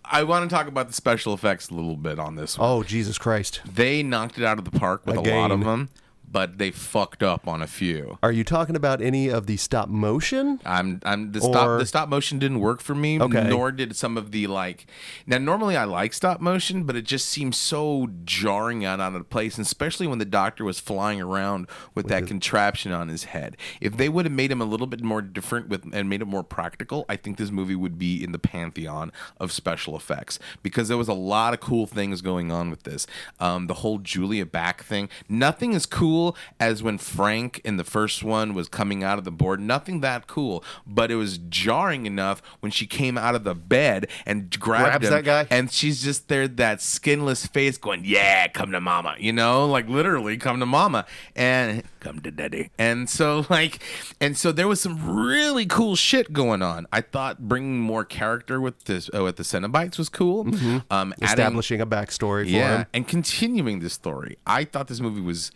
[0.09, 2.71] I want to talk about the special effects a little bit on this one.
[2.71, 3.61] Oh, Jesus Christ.
[3.67, 5.89] They knocked it out of the park with a lot of them,
[6.37, 8.19] but they fucked up on a few.
[8.23, 10.61] Are you talking about any of the stop motion?
[10.67, 13.19] I'm I'm the Or- stop the stop motion didn't work for me.
[13.19, 13.49] Okay.
[13.49, 14.85] Nor did some of the like.
[15.27, 19.31] Now normally I like stop motion, but it just seems so jarring out out of
[19.31, 23.57] place, and especially when the doctor was flying around with that contraption on his head.
[23.81, 26.27] If they would have made him a little bit more different with and made it
[26.27, 30.89] more practical, I think this movie would be in the pantheon of special effects because
[30.89, 33.07] there was a lot of cool things going on with this.
[33.41, 35.09] Um, the whole Julia back thing.
[35.31, 36.26] Nothing is cool
[36.59, 39.61] as when Frank in the first one was coming out of the board.
[39.61, 44.09] Nothing that cool, but it was jarring enough when she came out of the bed
[44.25, 45.47] and grabbed Grabs him, that guy?
[45.51, 49.89] and she's just there, that skinless face going, "Yeah, come to mama," you know, like
[49.89, 52.71] literally come to mama and come to daddy.
[52.79, 53.83] And so like,
[54.21, 56.87] and so there was some really cool shit going on.
[56.93, 60.47] I thought bringing more character with this uh, with the Cenobites was cool.
[60.91, 62.87] Um, adding- Establishing a backstory for yeah, him.
[62.95, 64.39] and continuing the story.
[64.47, 65.51] I thought this movie was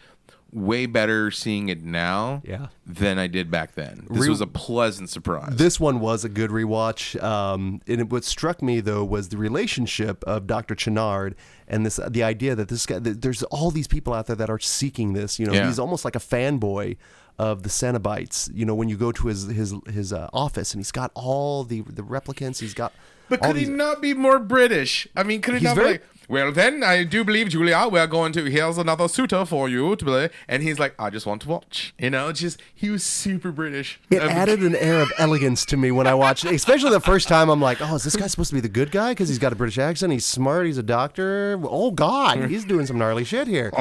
[0.53, 2.67] way better seeing it now Yeah.
[2.87, 4.07] than I did back then.
[4.11, 5.55] This Re- was a pleasant surprise.
[5.57, 7.21] This one was a good rewatch.
[7.23, 10.75] Um, and it, what struck me though was the relationship of Dr.
[10.75, 11.37] Channard
[11.69, 14.51] and this the idea that this guy that there's all these people out there that
[14.51, 15.39] are seeking this.
[15.39, 15.67] You know, Yeah.
[15.67, 16.97] he's almost like a fanboy
[17.39, 18.51] of the Cenobites.
[18.53, 21.63] You know, when you go to his his his uh, office and he's got all
[21.65, 22.59] the the replicants.
[22.61, 22.93] He's got
[23.29, 25.07] but all could he not be more British?
[25.15, 27.89] I mean, could he He's not very- be like, well, then I do believe, Julia,
[27.91, 30.31] we're going to, here's another suitor for you to play.
[30.49, 31.93] And he's like, I just want to watch.
[31.99, 34.01] You know, just, he was super British.
[34.11, 37.01] It Um, added an air of elegance to me when I watched it, especially the
[37.01, 37.49] first time.
[37.51, 39.11] I'm like, oh, is this guy supposed to be the good guy?
[39.11, 40.13] Because he's got a British accent.
[40.13, 40.67] He's smart.
[40.67, 41.61] He's a doctor.
[41.65, 42.49] Oh, God.
[42.49, 43.71] He's doing some gnarly shit here.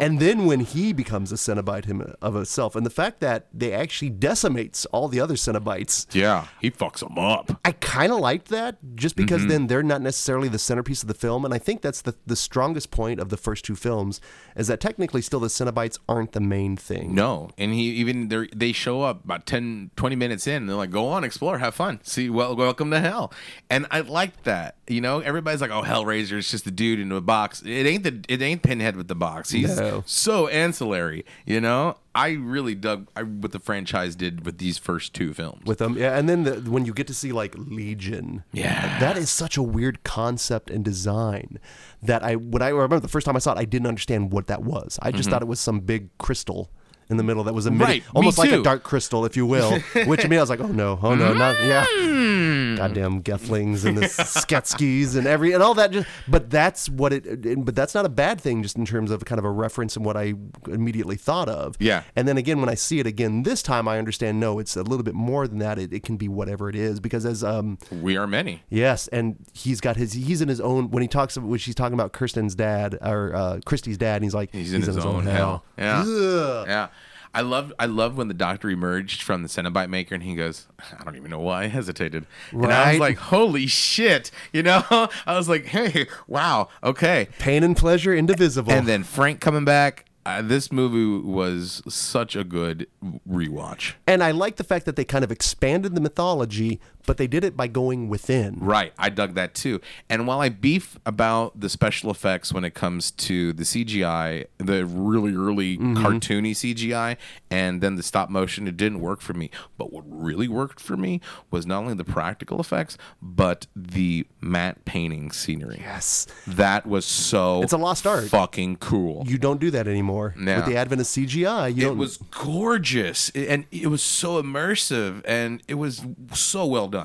[0.00, 3.72] And then when he becomes a Cenobite him, of himself, and the fact that they
[3.72, 7.60] actually decimates all the other Cenobites, yeah, he fucks them up.
[7.64, 9.24] I kind of liked that just Mm-hmm.
[9.24, 11.44] because then they're not necessarily the centerpiece of the film.
[11.44, 14.20] And I think that's the, the strongest point of the first two films
[14.56, 17.14] is that technically still the Cenobites aren't the main thing.
[17.14, 20.66] No, and he even they show up about 10, 20 minutes in.
[20.66, 23.32] They're like, "Go on, explore, have fun, see, well, welcome to hell."
[23.68, 24.76] And I liked that.
[24.90, 28.02] You know, everybody's like, "Oh, Hellraiser is just a dude in a box." It ain't
[28.02, 29.50] the it ain't Pinhead with the box.
[29.50, 30.02] He's No.
[30.06, 31.24] so ancillary.
[31.46, 35.62] You know, I really dug I, what the franchise did with these first two films.
[35.64, 35.96] with them.
[35.96, 38.98] Yeah, and then the, when you get to see like Legion, Yeah.
[38.98, 41.58] that is such a weird concept and design
[42.02, 44.48] that I when I remember the first time I saw it, I didn't understand what
[44.48, 44.98] that was.
[45.00, 45.30] I just Mm-hmm.
[45.30, 46.70] thought it was some big crystal.
[47.10, 49.80] In the middle that was emitting, Right, almost like a dark crystal, if you will.
[50.06, 51.84] Which to me, I was like, oh no, oh no, not yeah.
[51.90, 52.76] Hmm.
[52.76, 55.90] Goddamn Gelflings and the Skeksis and every and all that.
[55.90, 57.64] Just, but that's what it.
[57.64, 60.04] But that's not a bad thing, just in terms of kind of a reference and
[60.04, 60.34] what I
[60.68, 61.76] immediately thought of.
[61.80, 62.04] Yeah.
[62.16, 64.38] And then again, when I see it again this time, I understand.
[64.40, 65.78] No, it's a little bit more than that.
[65.78, 68.62] It, it can be whatever it is because as um We are many.
[68.70, 71.94] Yes, and he's got his he's in his own when he talks when she's talking
[71.94, 75.64] about Kirsten's dad or uh, Christy's dad, and he's like He's in his, own, hell.
[75.78, 76.04] Yeah.
[76.06, 76.66] Ugh.
[76.68, 76.88] Yeah.
[77.32, 80.66] I love I love when the doctor emerged from the Cenobite maker and he goes,
[80.98, 82.26] I don't even know why I hesitated.
[82.50, 84.30] And I was like, holy shit.
[84.52, 84.82] You know?
[85.26, 87.28] I was like, hey, wow, okay.
[87.38, 88.72] Pain and pleasure indivisible.
[88.72, 90.06] And then Frank coming back.
[90.26, 92.86] Uh, this movie was such a good
[93.28, 93.94] rewatch.
[94.06, 96.78] And I like the fact that they kind of expanded the mythology,
[97.10, 98.56] but they did it by going within.
[98.60, 99.80] Right, I dug that too.
[100.08, 104.86] And while I beef about the special effects when it comes to the CGI, the
[104.86, 105.96] really early mm-hmm.
[106.06, 107.16] cartoony CGI,
[107.50, 109.50] and then the stop motion, it didn't work for me.
[109.76, 111.20] But what really worked for me
[111.50, 115.78] was not only the practical effects, but the matte painting scenery.
[115.80, 116.28] Yes.
[116.46, 118.28] That was so It's a lost art.
[118.28, 119.24] Fucking cool.
[119.26, 120.32] You don't do that anymore.
[120.38, 120.58] No.
[120.58, 125.22] With the advent of CGI, you it don't was gorgeous and it was so immersive
[125.24, 126.99] and it was so well done.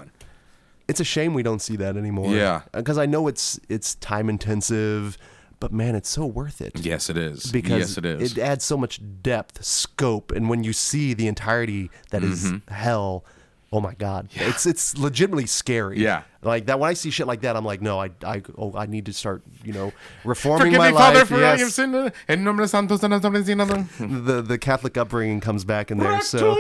[0.88, 2.34] It's a shame we don't see that anymore.
[2.34, 2.62] Yeah.
[2.74, 5.18] Because I know it's it's time intensive,
[5.60, 6.80] but man, it's so worth it.
[6.80, 7.52] Yes, it is.
[7.52, 8.34] because yes, it is.
[8.34, 13.26] it adds so much depth, scope, and when you see the entirety that is hell,
[13.72, 15.96] oh my god, it's it's legitimately scary.
[15.96, 16.04] Mm-hmm.
[16.04, 16.24] Yeah.
[16.44, 16.80] like that.
[16.80, 19.14] When I see shit like that, I'm like, no, I I oh I need to
[19.14, 19.92] start you know
[20.24, 21.28] reforming Forgive my me, Father, life.
[21.30, 21.74] for I have yes.
[21.74, 22.12] sinned.
[22.28, 23.86] En nombre santo, santo, santo, santo.
[24.00, 26.22] The the Catholic upbringing comes back in there.
[26.22, 26.58] So,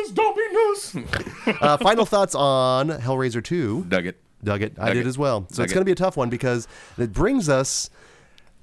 [0.75, 3.85] Raptors, uh, final thoughts on Hellraiser Two.
[3.87, 4.21] Dug it.
[4.43, 4.73] Dug it.
[4.79, 5.09] I Dug did it.
[5.09, 5.45] as well.
[5.49, 5.75] So Dug it's it.
[5.75, 7.89] going to be a tough one because it brings us.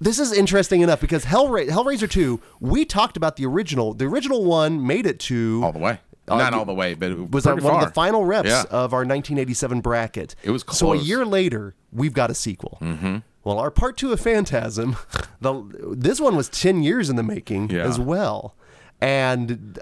[0.01, 3.95] This is interesting enough because Hellra- Hellraiser 2, we talked about the original.
[3.95, 5.61] The original one made it to.
[5.63, 6.01] All the way.
[6.29, 8.25] Uh, Not y- all the way, but it was our, pretty one of the final
[8.25, 8.63] reps Yeah.
[8.71, 10.35] of our 1987 bracket.
[10.43, 12.79] It was So a year later, we've got a sequel.
[12.81, 13.19] Mm-hmm.
[13.45, 14.97] Well, our part two of Phantasm,
[15.41, 15.63] the
[15.97, 17.83] this one was 10 years in the making Yeah.
[17.83, 18.55] as well,
[19.01, 19.79] and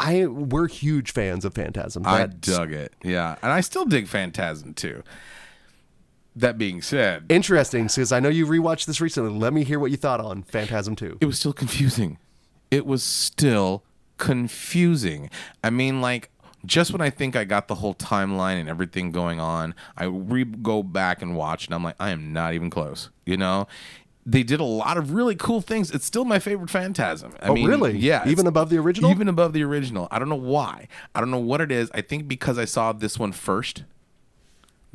[0.00, 2.02] I we're huge fans of Phantasm.
[2.06, 2.94] I dug it.
[3.02, 3.36] Yeah.
[3.42, 5.02] And I still dig Phantasm too.
[6.36, 9.30] That being said, Interesting, because I know you rewatched this recently.
[9.30, 11.18] Let me hear what you thought on Phantasm 2.
[11.20, 12.18] it was still confusing.
[12.70, 13.82] It was still
[14.16, 15.28] confusing.
[15.64, 16.30] I mean, like,
[16.64, 20.44] just when I think I got the whole timeline and everything going on, I re-
[20.44, 23.10] go back and watch, and I'm like, I am not even close.
[23.26, 23.66] You know,
[24.26, 25.90] they did a lot of really cool things.
[25.90, 27.32] It's still my favorite Phantasm.
[27.40, 27.96] I Oh, mean, really?
[27.98, 29.10] Yeah, Even above the original?
[29.10, 30.08] Even above the original.
[30.10, 30.88] I don't know why.
[31.14, 31.90] I don't know what it is.
[31.94, 33.84] I think because I saw this one first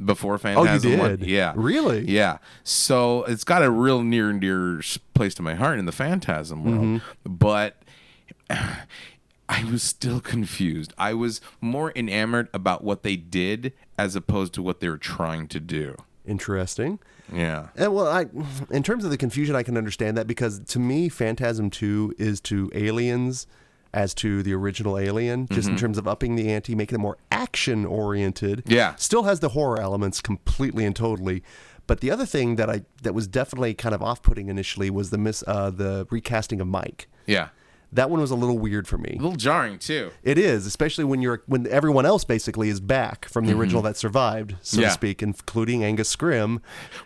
[0.04, 0.98] before Phantasm.
[1.00, 1.12] one.
[1.12, 1.28] Oh, did?
[1.28, 1.54] Yeah.
[1.56, 2.02] Really?
[2.02, 2.38] Yeah.
[2.64, 4.82] So it's got a real near and dear
[5.14, 7.02] place to my heart in the Phantasm world.
[7.02, 7.34] Mm-hmm.
[7.36, 7.82] But
[8.50, 10.94] I was still confused.
[10.98, 15.48] I was more enamored about what they did as opposed to what they were trying
[15.50, 15.96] to do.
[16.28, 17.00] Interesting.
[17.34, 17.70] Yeah.
[17.76, 18.26] And well, I,
[18.70, 22.40] in terms of the confusion, I can understand that because to me, Phantasm 2 is
[22.42, 23.48] to aliens
[23.96, 27.18] as to the original Alien, just in terms of upping the ante, making it more
[27.32, 28.62] action oriented.
[28.68, 28.94] Yeah.
[28.96, 31.44] Still has the horror elements completely and totally.
[31.88, 35.12] But the other thing that I that was definitely kind of off putting initially was
[35.12, 37.08] the miss uh, the recasting of Mike.
[37.26, 37.50] Yeah.
[37.96, 39.16] That one was a little weird for me.
[39.20, 40.12] A little jarring too.
[40.24, 43.98] It is, especially when you're when everyone else basically is back from the original that
[43.98, 44.88] survived, so Yeah.
[44.88, 46.60] to speak, including Angus Scrimm.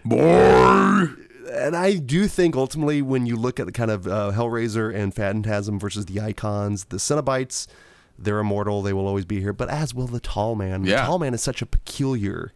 [0.04, 1.08] Boy.
[1.52, 5.14] And I do think ultimately, when you look at the kind of uh, Hellraiser and
[5.16, 7.66] Phantasm versus the icons, the Cenobites,
[8.18, 8.82] they're immortal.
[8.84, 9.54] They will always be here.
[9.54, 10.84] But as will the Tall Man.
[10.84, 11.06] The Yeah.
[11.06, 12.52] Tall Man is such a peculiar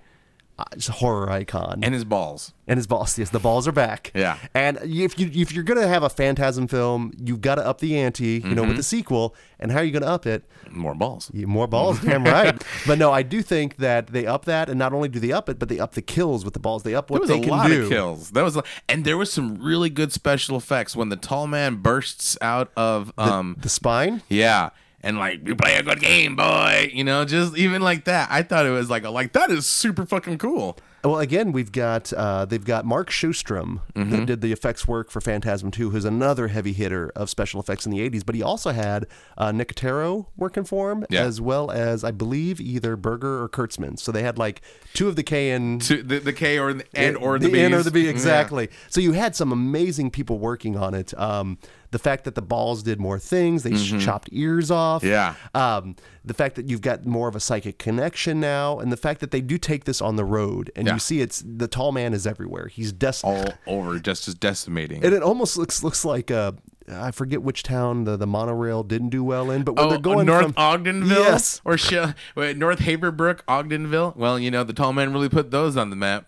[0.90, 1.80] horror icon.
[1.84, 2.54] And his balls.
[2.68, 4.12] and his balls, yes, the balls are back.
[4.14, 4.38] Yeah.
[4.54, 7.98] And if you if you're gonna have a Phantasm film, you've got to up the
[7.98, 8.68] ante, you know, Mm-hmm.
[8.70, 9.36] with the sequel.
[9.60, 10.44] And how are you gonna up it?
[10.70, 11.32] More balls.
[11.34, 12.62] More balls, damn right.
[12.86, 15.50] But no, I do think that they up that, and not only do they up
[15.50, 16.84] it, but they up the kills with the balls.
[16.84, 17.90] They up what they can do.
[17.90, 18.32] kills.
[18.32, 18.58] That was,
[18.90, 23.12] and there was some really good special effects when the tall man bursts out of
[23.18, 24.22] um, The spine.
[24.30, 24.70] yeah,
[25.04, 26.90] and like you play a good game, boy.
[26.94, 28.30] You know, just even like that.
[28.32, 30.78] I thought it was like like that is super fucking cool.
[31.04, 34.10] Well, again, we've got uh, they've got Mark Shostrom Mm-hmm.
[34.12, 37.86] that did the effects work for Phantasm 2, who's another heavy hitter of special effects
[37.86, 38.26] in the 80s.
[38.26, 39.06] But he also had
[39.38, 41.24] uh, Nicotero working for him, Yeah.
[41.24, 44.00] as well as I believe either Berger or Kurtzman.
[44.00, 44.62] So they had like
[44.94, 47.54] two of the K and To the, the K or the and or the, B.
[47.56, 48.10] the N or the B Yeah.
[48.10, 48.70] exactly.
[48.90, 51.14] So you had some amazing people working on it.
[51.20, 51.58] Um,
[51.94, 55.02] the fact that the balls did more things, they chopped ears off.
[55.04, 55.12] Mm-hmm.
[55.12, 55.36] Yeah.
[55.78, 59.22] Um, the fact that you've got more of a psychic connection now, and the fact
[59.22, 60.94] that they do take this on the road, and Yeah.
[60.96, 62.68] you see it's the tall man is everywhere.
[62.68, 65.04] He's des- all over, just as decimating.
[65.06, 66.52] and it almost looks looks like uh,
[66.92, 70.00] I forget which town the, the monorail didn't do well in, but when Oh, they're
[70.00, 71.62] going North from Ogdenville, Yes.
[71.64, 71.94] or Sh-
[72.36, 74.16] wait, North Haverbrook, Ogdenville.
[74.18, 76.26] Well, you know, the tall man really put those on the map.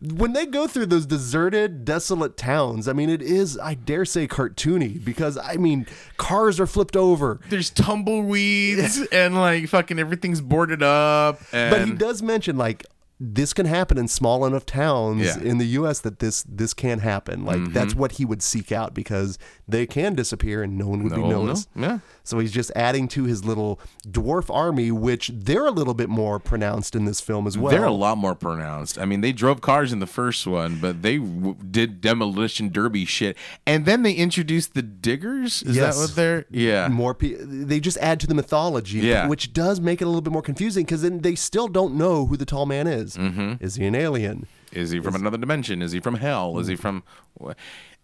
[0.00, 4.26] When they go through those deserted, desolate towns, I mean, it is, I dare say,
[4.26, 7.40] cartoony because, I mean, cars are flipped over.
[7.48, 11.40] There's tumbleweeds and like fucking everything's boarded up.
[11.52, 12.84] And But he does mention, like,
[13.24, 15.34] this can happen in small enough towns Yeah.
[15.36, 15.46] Mm-hmm.
[15.46, 16.00] in the U.S.
[16.00, 17.44] that this this can happen.
[17.44, 21.14] Like that's what he would seek out because they can disappear and no one would
[21.14, 21.68] be No, no, noticed.
[21.76, 22.00] yeah.
[22.24, 26.38] So he's just adding to his little dwarf army, which they're a little bit more
[26.38, 27.70] pronounced in this film as well.
[27.72, 28.98] They're a lot more pronounced.
[28.98, 33.04] I mean, they drove cars in the first one, but they w- did demolition derby
[33.04, 35.62] shit, and then they introduced the diggers.
[35.62, 35.96] Is Yes.
[35.96, 36.46] that what they're?
[36.50, 36.88] Yeah.
[36.88, 39.26] more pe- they just add to the mythology Yeah.
[39.26, 42.26] which does make it a little bit more confusing because then they still don't know
[42.26, 43.54] who the tall man is Mm-hmm.
[43.64, 45.82] is he an alien Is he from another dimension?
[45.82, 46.58] Is he from hell?
[46.58, 47.02] Is he from?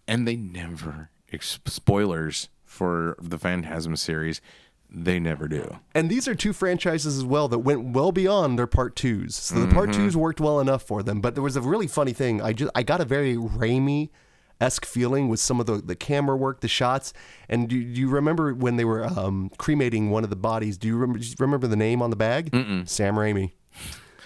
[0.07, 1.09] And they never
[1.65, 4.41] spoilers for the Phantasm series.
[4.91, 5.77] They never do.
[5.93, 9.53] and these are two franchises as well that went well beyond their part twos so
[9.63, 10.01] the part Mm-hmm.
[10.05, 12.71] twos worked well enough for them but there was a really funny thing i just
[12.73, 14.09] i got a very Raimi
[14.59, 17.13] esque feeling with some of the, the camera work, the shots.
[17.47, 20.77] And do, do you remember when they were um, cremating one of the bodies?
[20.77, 22.49] Do you remember, do you remember the name on the bag?
[22.85, 23.53] Sam Raimi.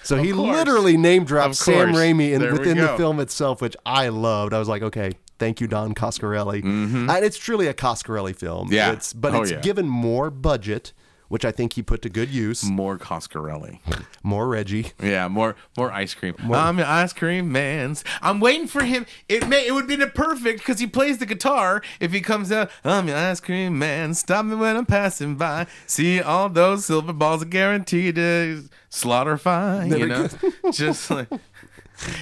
[0.02, 0.58] So he course.
[0.58, 1.94] literally name dropped Sam.
[1.94, 4.54] Raimi in, within the film itself, which I loved.
[4.56, 6.64] I was like, okay, thank you, Don Coscarelli.
[6.64, 8.66] And it's truly a Coscarelli film.
[8.68, 8.74] Mm-hmm.
[8.74, 8.92] Yeah.
[8.94, 9.60] It's, but Oh, it's yeah.
[9.62, 10.94] given more budget,
[11.30, 12.64] which I think he put to good use.
[12.64, 13.80] More Coscarelli.
[14.26, 14.94] More Reggie.
[15.02, 16.36] Yeah, more more ice cream.
[16.54, 18.06] I'm an ice cream man's.
[18.22, 19.06] I'm waiting for him.
[19.28, 21.82] It may it would be the perfect because he plays the guitar.
[22.00, 24.14] If he comes out, I'm your ice cream man.
[24.14, 25.68] Stop me when I'm passing by.
[25.88, 29.90] See all those silver balls are guaranteed to slaughter fine.
[29.92, 30.30] You know,
[30.72, 31.28] just like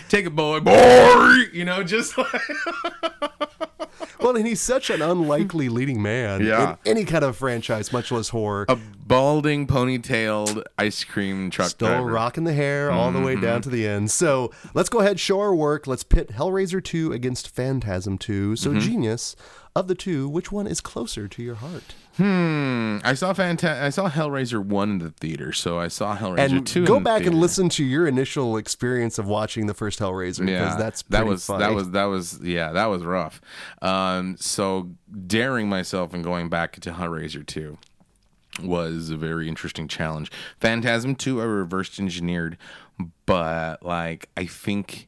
[0.10, 1.36] take a boy, boy.
[1.54, 2.30] You know, just like
[4.20, 6.76] Well, and he's such an unlikely leading man Yeah.
[6.86, 8.66] in any kind of franchise, much less horror.
[8.70, 12.04] a balding, ponytailed ice cream truck Still driver.
[12.06, 12.14] Mm-hmm.
[12.14, 14.12] rocking the hair all the way down to the end.
[14.12, 15.88] So let's go ahead, show our work.
[15.88, 18.56] Let's pit Hellraiser 2 against Phantasm 2.
[18.58, 18.80] So, Mm-hmm.
[18.80, 19.36] genius,
[19.76, 21.96] of the two, which one is closer to your heart?
[22.18, 22.98] Hmm.
[23.04, 26.68] I saw Fanta- I saw Hellraiser one in the theater, so I saw Hellraiser And
[26.68, 26.86] two.
[26.86, 31.04] go back and listen to your initial experience of watching the first Hellraiser because that's
[31.04, 31.60] that was funny.
[31.64, 33.40] that was that was yeah that was rough.
[33.82, 34.92] Um, so
[35.28, 37.78] daring myself and going back to Hellraiser two
[38.62, 40.30] was a very interesting challenge.
[40.60, 42.58] Phantasm two I reversed engineered,
[43.26, 45.08] but like I think.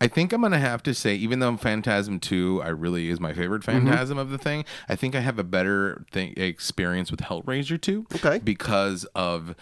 [0.00, 3.32] I think I'm gonna have to say, even though Phantasm 2 I really is my
[3.32, 3.86] favorite Mm-hmm.
[3.88, 8.06] Phantasm of the thing, I think I have a better thing, experience with Hellraiser 2.
[8.16, 8.38] Okay.
[8.42, 9.54] Because of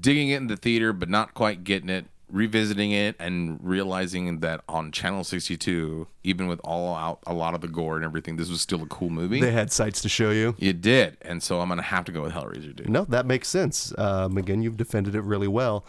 [0.00, 4.60] digging it in the theater, but not quite getting it, revisiting it, and realizing that
[4.68, 8.48] on Channel 62, even with all out a lot of the gore and everything, this
[8.48, 9.40] was still a cool movie.
[9.40, 10.54] they had sights to show you.
[10.58, 12.84] it did, and so I'm gonna have to go with Hellraiser 2.
[12.90, 13.92] No, that makes sense.
[13.98, 15.84] Um, again, you've defended it really well.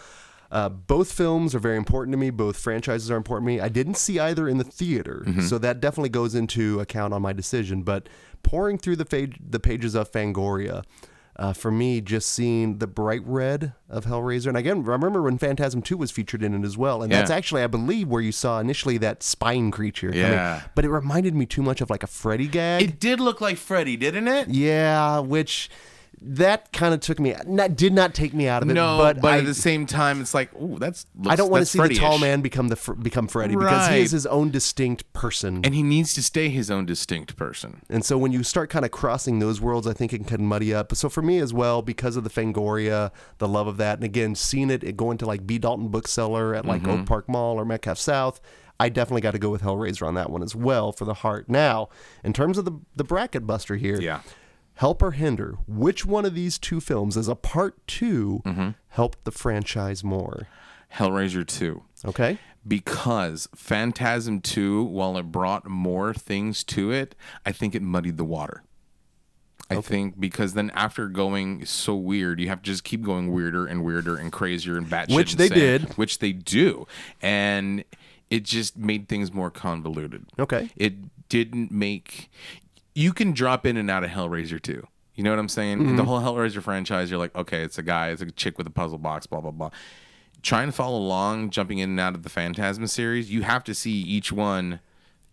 [0.51, 2.29] Uh, both films are very important to me.
[2.29, 3.59] Both franchises are important to me.
[3.61, 5.41] I didn't see either in the theater, Mm-hmm.
[5.41, 7.83] so that definitely goes into account on my decision.
[7.83, 8.09] But
[8.43, 10.83] pouring through the, page, the pages of Fangoria,
[11.37, 15.37] uh, for me, just seeing the bright red of Hellraiser, and again, I remember when
[15.37, 18.33] Phantasm Two was featured in it as well, and that's actually, I believe, where you
[18.33, 20.09] saw initially that spine creature.
[20.09, 20.21] coming.
[20.21, 20.63] Yeah.
[20.75, 22.81] but it reminded me too much of like a Freddy gag.
[22.83, 24.49] It did look like Freddy, didn't it?
[24.49, 25.69] Yeah, which
[26.23, 28.73] that kind of took me not did not take me out of it.
[28.73, 31.07] No, but, but, I, at the same time, it's like, ooh, that's.
[31.25, 34.11] I don't want to see the tall man become the become Freddy because he is
[34.11, 35.61] his own distinct person.
[35.63, 37.81] and he needs to stay his own distinct person.
[37.89, 40.73] And so when you start kind of crossing those worlds, I think it can muddy
[40.73, 40.95] up.
[40.95, 44.35] So for me as well, because of the Fangoria, the love of that, and again,
[44.35, 45.57] seeing it, it going to like B.
[45.57, 47.01] Dalton Bookseller at like Mm-hmm.
[47.01, 48.41] Oak Park Mall or Metcalf South,
[48.79, 51.47] I definitely got to go with Hellraiser on that one as well for the heart.
[51.47, 51.89] Now,
[52.23, 54.21] in terms of the the bracket buster here, Yeah.
[54.81, 58.69] Help or hinder, which one of these two films as a part 2 Mm-hmm.
[58.89, 60.47] helped the franchise more?
[60.95, 61.83] Hellraiser two.
[62.03, 62.37] Okay.
[62.67, 67.15] because Phantasm 2, while it brought more things to it,
[67.45, 68.63] I think it muddied the water.
[69.69, 73.65] I think because then after going so weird, you have to just keep going weirder
[73.67, 75.97] and weirder and crazier and batshit Which they insane, did.
[75.97, 76.85] which they do,
[77.21, 77.85] and
[78.29, 80.25] it just made things more convoluted.
[80.37, 80.69] Okay.
[80.75, 80.95] it
[81.29, 82.29] didn't make.
[82.93, 84.85] You can drop in and out of Hellraiser 2.
[85.15, 85.79] You know what I'm saying?
[85.79, 85.95] Mm-hmm.
[85.97, 88.71] The whole Hellraiser franchise, you're like, okay, it's a guy, it's a chick with a
[88.71, 89.69] puzzle box, blah blah blah
[90.41, 93.75] trying to follow along, jumping in and out of the Phantasm series, you have to
[93.75, 94.79] see each one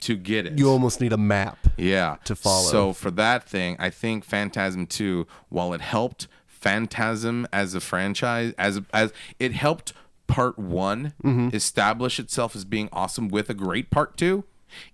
[0.00, 0.58] to get it.
[0.58, 1.56] You almost need a map.
[1.76, 2.16] yeah.
[2.24, 2.68] to follow.
[2.68, 8.52] So for that thing, I think Phantasm 2, while it helped Phantasm as a franchise,
[8.58, 9.92] as as it helped
[10.26, 11.56] part one Mm-hmm.
[11.56, 14.44] establish itself as being awesome with a great part two.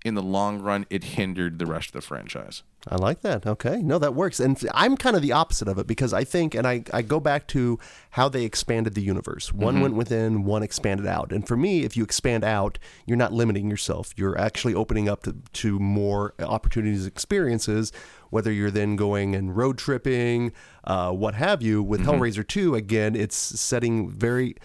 [0.05, 2.63] In the long run, it hindered the rest of the franchise.
[2.89, 3.47] I like that.
[3.47, 3.81] Okay.
[3.83, 4.41] No, that works.
[4.41, 7.19] And I'm kind of the opposite of it because I think, and I, I go
[7.19, 7.79] back to
[8.11, 9.53] how they expanded the universe.
[9.53, 11.33] One went within, one expanded out.
[11.33, 14.13] And for me, if you expand out, you're not limiting yourself.
[14.17, 17.91] You're actually opening up to, to more opportunities, experiences,
[18.29, 20.53] whether you're then going and road tripping,
[20.85, 21.83] uh, what have you.
[21.83, 24.57] With Hellraiser 2, again, it's setting very,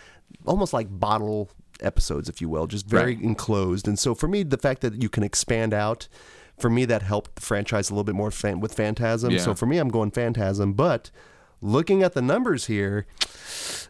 [0.45, 1.49] almost like bottle
[1.81, 3.23] episodes, if you will, just very Right.
[3.23, 3.87] enclosed.
[3.87, 6.07] And so for me, the fact that you can expand out,
[6.57, 9.31] for me, that helped the franchise a little bit more fan- with Phantasm.
[9.31, 9.39] Yeah.
[9.39, 10.73] So for me, I'm going Phantasm.
[10.73, 11.09] But
[11.61, 13.05] looking at the numbers here,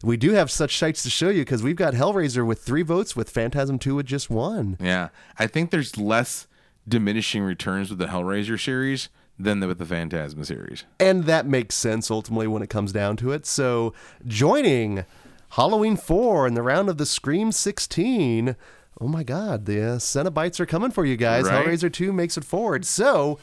[0.04, 3.16] we do have such sights to show you because we've got Hellraiser with three votes,
[3.16, 4.78] with Phantasm 2 with just one.
[4.80, 6.48] Yeah, I think there's less
[6.88, 10.84] diminishing returns with the Hellraiser series than the, with the Phantasma series.
[11.00, 13.46] And that makes sense ultimately when it comes down to it.
[13.46, 13.94] So
[14.28, 15.06] joining
[15.52, 18.56] Halloween 4 and the round of the Scream 16.
[19.02, 21.46] Oh my God, the uh, Cenobites are coming for you guys.
[21.46, 21.66] Right.
[21.66, 22.86] Hellraiser 2 makes it forward.
[22.86, 23.40] So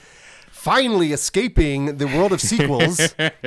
[0.50, 3.14] finally escaping the world of sequels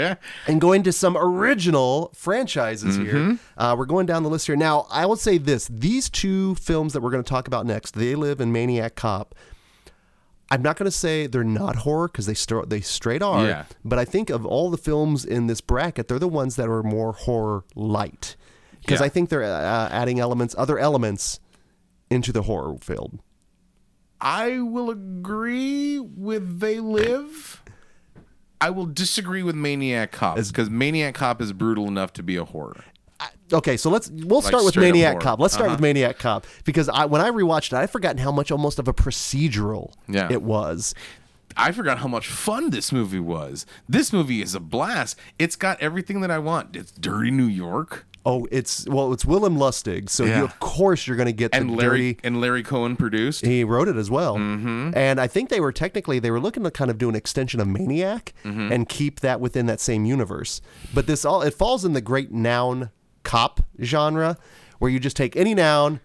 [0.47, 3.37] and going to some original franchises here.
[3.57, 4.55] Uh, we're going down the list here.
[4.55, 7.95] Now, I will say this these two films that we're going to talk about next,
[7.95, 9.35] They Live and Maniac Cop,
[10.51, 13.45] I'm not going to say they're not horror because they st- they straight are.
[13.45, 13.65] Yeah.
[13.85, 16.83] But I think of all the films in this bracket, they're the ones that are
[16.83, 18.35] more horror light
[18.81, 19.05] because Yeah.
[19.05, 21.39] I think they're uh, adding elements, other elements,
[22.09, 23.19] into the horror field.
[24.21, 27.63] I will agree with They Live.
[28.61, 32.43] I will disagree with Maniac Cop because Maniac Cop is brutal enough to be a
[32.43, 32.83] horror.
[33.51, 35.19] Okay, so let's we'll start with Maniac.
[35.21, 35.39] Cop.
[35.39, 35.75] Let's start Uh-huh.
[35.75, 38.87] with Maniac Cop because I when I rewatched it, I'd forgotten how much almost of
[38.87, 40.27] a procedural Yeah.
[40.29, 40.93] it was.
[41.57, 43.65] I forgot how much fun this movie was.
[43.87, 45.17] This movie is a blast.
[45.39, 46.75] It's got everything that I want.
[46.75, 50.39] It's dirty New York Oh, it's well, it's William Lustig, so Yeah.
[50.39, 52.27] you of course you're going to get and the Larry dirty.
[52.27, 53.45] and Larry Cohen produced.
[53.45, 54.91] He wrote it as well, mm-hmm.
[54.95, 57.59] and I think they were technically they were looking to kind of do an extension
[57.59, 58.71] of Maniac Mm-hmm.
[58.71, 60.61] and keep that within that same universe.
[60.93, 62.91] But this all it falls in the great noun
[63.23, 64.37] cop genre,
[64.79, 65.99] where you just take any noun,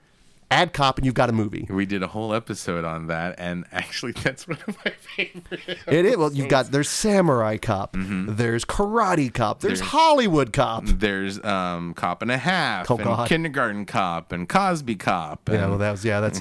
[0.54, 1.66] add cop, and you've got a movie.
[1.68, 5.78] We did a whole episode on that, and actually, that's one of my favorite.
[5.86, 6.16] It is.
[6.16, 8.36] Well, you've got there's samurai cop, Mm-hmm.
[8.36, 10.84] there's karate cop, there's Hollywood cop.
[10.86, 13.28] There's um, Cop and a Half, Oh, and God.
[13.28, 15.48] Kindergarten Cop, and Cosby Cop.
[15.48, 16.20] And Yeah, well, that was yeah.
[16.20, 16.40] That's.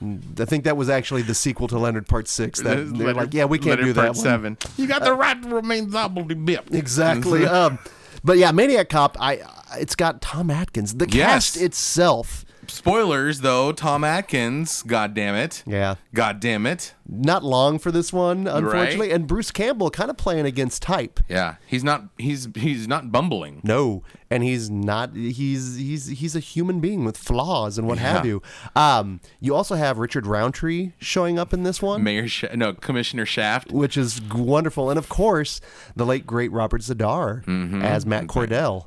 [0.00, 2.60] I think that was actually the sequel to Leonard Part Six.
[2.60, 4.24] That they're like, yeah, we can't Leonard do that Part one.
[4.24, 4.58] Seven.
[4.76, 6.72] You got the right to remain zobbledy bip.
[6.72, 7.44] Exactly.
[7.58, 7.80] um,
[8.22, 9.16] but yeah, Maniac Cop.
[9.20, 9.40] I.
[9.76, 10.94] It's got Tom Atkins.
[10.94, 11.26] The Yes.
[11.52, 12.44] cast itself.
[12.70, 13.72] Spoilers, though.
[13.72, 14.82] Tom Atkins.
[14.82, 15.62] God damn it.
[15.66, 15.96] Yeah.
[16.14, 16.94] God damn it.
[17.10, 19.08] Not long for this one, unfortunately.
[19.08, 19.12] Right.
[19.14, 21.20] And Bruce Campbell kind of playing against type.
[21.28, 22.04] Yeah, he's not.
[22.18, 23.62] He's he's not bumbling.
[23.64, 25.16] No, and he's not.
[25.16, 28.42] He's he's he's a human being with flaws and what have you.
[28.76, 32.02] Um, you also have Richard Roundtree showing up in this one.
[32.02, 33.72] Mayor, Sha- no, Commissioner Shaft.
[33.72, 34.90] which is wonderful.
[34.90, 35.62] And of course,
[35.96, 37.80] the late great Robert Z'Dar Mm-hmm.
[37.82, 38.84] as Matt Cordell,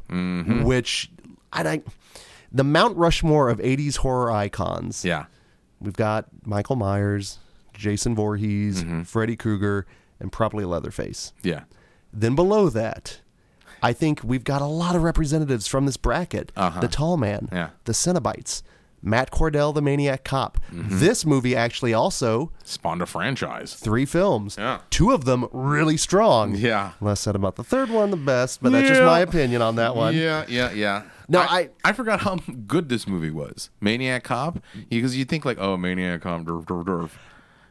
[0.64, 1.10] which
[1.52, 1.82] I, I
[2.52, 5.04] the Mount Rushmore of '80s horror icons.
[5.06, 5.26] Yeah,
[5.80, 7.40] We've got Michael Myers,
[7.74, 9.04] Jason Voorhees, Mm-hmm.
[9.04, 9.86] Freddy Krueger,
[10.20, 11.34] and probably Leatherface.
[11.42, 11.62] yeah.
[12.14, 13.22] Then below that,
[13.82, 16.52] I think we've got a lot of representatives from this bracket.
[16.58, 16.82] Uh-huh.
[16.82, 17.70] The Tall Man, Yeah.
[17.86, 18.64] the Cenobites,
[19.02, 20.60] Matt Cordell, the Maniac Cop.
[20.74, 21.00] Mm-hmm.
[21.00, 23.74] This movie actually also Spawned a franchise.
[23.76, 24.58] three films.
[24.60, 24.80] Yeah.
[24.92, 26.54] Two of them really strong.
[26.54, 26.92] Yeah.
[27.00, 29.96] Less said about the third one, the best, but that's just my opinion on that
[29.96, 30.14] one.
[30.16, 31.04] Yeah, yeah, yeah.
[31.32, 32.36] No, I, I- I forgot how
[32.68, 33.70] good this movie was.
[33.80, 34.60] Maniac Cop,
[34.90, 37.10] because you think like, oh, Maniac Cop, durf, durf, durf.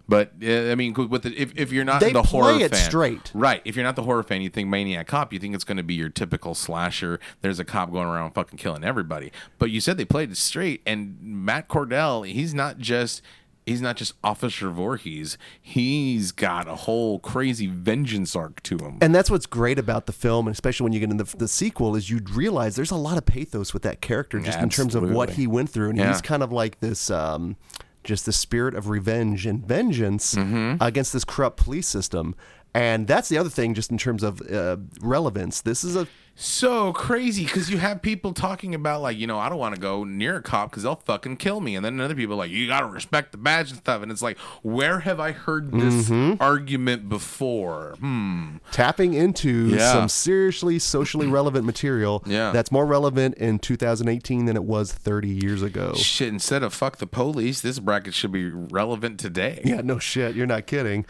[0.08, 2.72] But uh, I mean, with the, if if you're not They the play horror it
[2.72, 3.30] fan, straight.
[3.32, 3.62] right?
[3.64, 5.84] If you're not the horror fan, you think Maniac Cop, you think it's going to
[5.84, 7.20] be your typical slasher.
[7.42, 9.30] There's a cop going around fucking killing everybody.
[9.58, 13.22] But you said they played it straight, and Matt Cordell, he's not just.
[13.66, 15.38] He's not just Officer Voorhees.
[15.61, 18.98] He's got a whole crazy vengeance arc to him.
[19.00, 21.48] And that's what's great about the film, and especially when you get into the, the
[21.48, 24.94] sequel, is you realize there's a lot of pathos with that character, just in terms
[24.94, 26.08] of what he went through, and Yeah.
[26.08, 27.56] he's kind of like this, um,
[28.02, 30.82] just the spirit of revenge and vengeance Mm-hmm.
[30.82, 32.34] against this corrupt police system.
[32.72, 35.61] And that's the other thing, just in terms of uh, relevance.
[35.61, 36.06] This is a
[36.43, 39.80] so crazy because you have people talking about like you know I don't want to
[39.80, 42.51] go near a cop because they'll fucking kill me, and then other people are like
[42.51, 46.09] you gotta respect the badge and stuff, and it's like where have I heard this
[46.09, 46.43] Mm-hmm.
[46.43, 47.95] argument before?
[48.01, 48.57] Hmm.
[48.72, 49.93] tapping into Yeah.
[49.93, 52.53] some seriously socially relevant material Yeah.
[52.53, 55.93] that's more relevant in 2018 than it was 30 years ago.
[55.95, 59.61] Shit, instead of fuck the police, this bracket should be relevant today.
[59.64, 60.34] Yeah, no shit.
[60.34, 61.05] You're not kidding.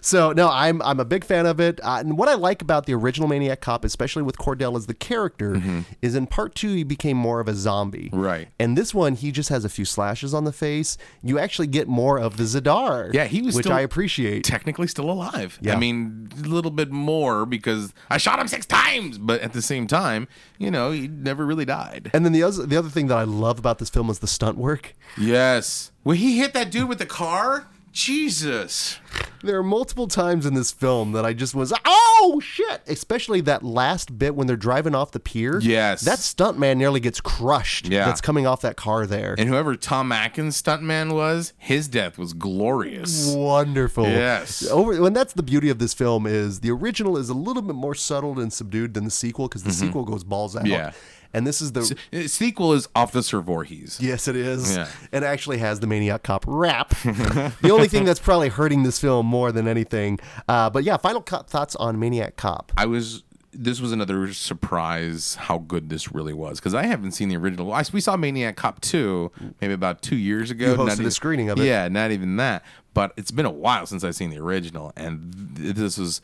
[0.00, 1.80] So no, I'm I'm a big fan of it.
[1.82, 4.94] Uh, and what I like about the original Maniac Cop, especially with Cordell as the
[4.94, 5.60] character
[6.00, 8.10] is in part two he became more of a zombie.
[8.10, 8.20] Mm-hmm.
[8.20, 8.48] Right.
[8.58, 10.96] And this one he just has a few slashes on the face.
[11.22, 13.12] You actually get more of the Z'Dar.
[13.12, 14.44] Yeah, he was which still I appreciate.
[14.44, 15.58] technically still alive.
[15.60, 15.74] Yeah.
[15.74, 19.62] I mean, a little bit more because I shot him six times, but at the
[19.62, 22.10] same time, you know, he never really died.
[22.14, 24.26] And then the other the other thing that I love about this film is the
[24.26, 24.94] stunt work.
[25.18, 25.92] Yes.
[26.02, 28.98] When he hit that dude with the car, Jesus.
[29.42, 32.82] There are multiple times in this film that I just was, oh shit!
[32.86, 35.60] Especially that last bit when they're driving off the pier.
[35.60, 36.02] Yes.
[36.02, 37.88] that stuntman nearly gets crushed.
[37.88, 38.04] Yeah.
[38.06, 39.34] that's coming off that car there.
[39.36, 43.32] And whoever Tom Atkins stuntman was, his death was glorious.
[43.34, 44.04] Wonderful.
[44.04, 44.66] Yes.
[44.68, 47.74] Over and that's the beauty of this film is the original is a little bit
[47.74, 50.62] more subtle and subdued than the sequel because the sequel goes balls out.
[50.64, 50.72] Mm-hmm.
[50.72, 50.92] Yeah.
[51.34, 53.98] And this is the Uh, Sequel is Officer Voorhees.
[54.00, 54.76] Yes, it is.
[54.76, 54.88] Yeah.
[55.12, 56.90] And actually has the Maniac Cop rap.
[56.90, 60.18] the only thing that's probably hurting this film more than anything.
[60.48, 62.72] Uh, but yeah, final co- thoughts on Maniac Cop.
[62.76, 63.22] I was.
[63.54, 67.70] This was another surprise how good this really was because I haven't seen the original.
[67.70, 69.30] I, we saw Maniac Cop two
[69.60, 70.70] maybe about two years ago.
[70.70, 71.66] You hosted Not even- screening of it.
[71.66, 72.64] Yeah, not even that.
[72.94, 76.22] But it's been a while since I've seen the original, and th- this was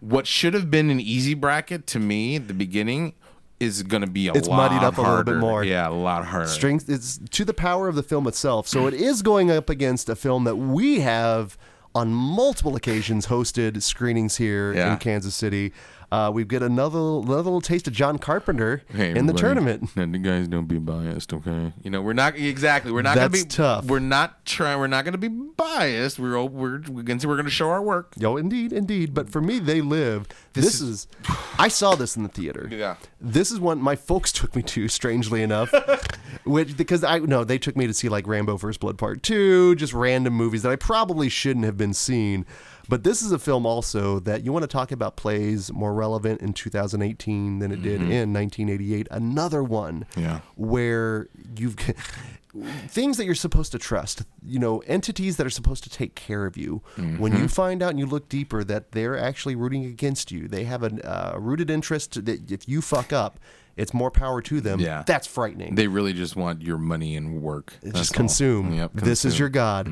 [0.00, 3.14] what should have been an easy bracket to me at the beginning
[3.60, 5.64] is going to be a It's lot muddied up a little bit more.
[5.64, 6.46] Yeah, a lot harder.
[6.48, 8.68] Strength it's to the power of the film itself.
[8.68, 11.58] So it is going up against a film that we have
[11.94, 14.92] on multiple occasions hosted screenings here Yeah.
[14.92, 15.72] in Kansas City.
[16.10, 19.90] Uh, we've got another, another little taste of John Carpenter Hey, in the tournament.
[19.96, 21.72] And the guys don't be biased, okay?
[21.82, 22.92] You know, we're not exactly.
[22.92, 23.84] We're not going to be tough.
[23.84, 24.78] We're not trying.
[24.78, 26.18] We're not going to be biased.
[26.18, 28.14] We're all- we're we're going to we're going to show our work.
[28.16, 29.12] Yo, indeed, indeed.
[29.12, 30.26] But for me, they live.
[30.54, 31.06] This, is,
[31.58, 32.68] I saw this in the theater.
[32.70, 32.96] Yeah.
[33.20, 35.72] This is one my folks took me to, strangely enough.
[36.48, 39.74] which because I no, they took me to see like Rambo First Blood Part Two,
[39.76, 42.46] just random movies that I probably shouldn't have been seen.
[42.88, 46.40] But this is a film also that you want to talk about plays more relevant
[46.40, 49.08] in 2018 than it did in 1988.
[49.10, 50.40] Another one Yeah.
[50.56, 51.76] where you've
[52.88, 56.46] things that you're supposed to trust, you know, entities that are supposed to take care
[56.46, 56.82] of you.
[56.96, 57.42] When Mm-hmm.
[57.42, 60.82] you find out and you look deeper that they're actually rooting against you, they have
[60.82, 63.38] a uh, rooted interest that if you fuck up,
[63.78, 64.80] it's more power to them.
[64.80, 65.04] Yeah.
[65.06, 65.74] That's frightening.
[65.74, 67.72] They really just want your money and work.
[67.82, 68.16] just That's all.
[68.16, 68.74] consume.
[68.74, 69.86] Yep, This is your god.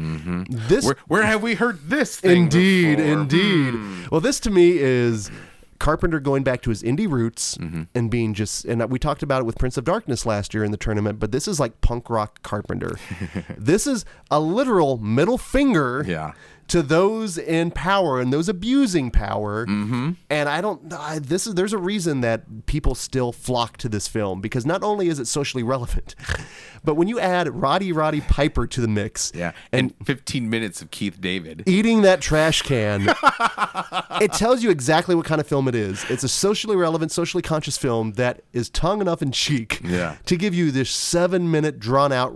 [0.49, 2.45] This Where, where have we heard this thing?
[2.45, 3.12] Indeed, before?
[3.12, 3.74] indeed.
[3.74, 4.05] Hmm.
[4.11, 5.30] Well, this to me is
[5.78, 7.82] Carpenter going back to his indie roots Mm-hmm.
[7.95, 10.70] and being just, and we talked about it with Prince of Darkness last year in
[10.70, 12.97] the tournament, but this is like punk rock Carpenter.
[13.59, 16.32] this is a literal middle finger Yeah.
[16.69, 19.67] To those in power and those abusing power.
[19.67, 20.12] Mm-hmm.
[20.31, 24.09] And I don't, I, this is, there's a reason that people still flock to this
[24.09, 26.14] film because not only is it socially relevant,
[26.85, 30.83] but when you add Roddy Roddy Piper to the mix, Yeah, and and 15 minutes
[30.83, 31.62] of Keith David.
[31.67, 33.09] eating that trash can,
[34.21, 36.05] it tells you exactly what kind of film it is.
[36.11, 40.17] It's a socially relevant, socially conscious film that is tongue enough in cheek Yeah.
[40.27, 42.35] to give you this seven minute, drawn out,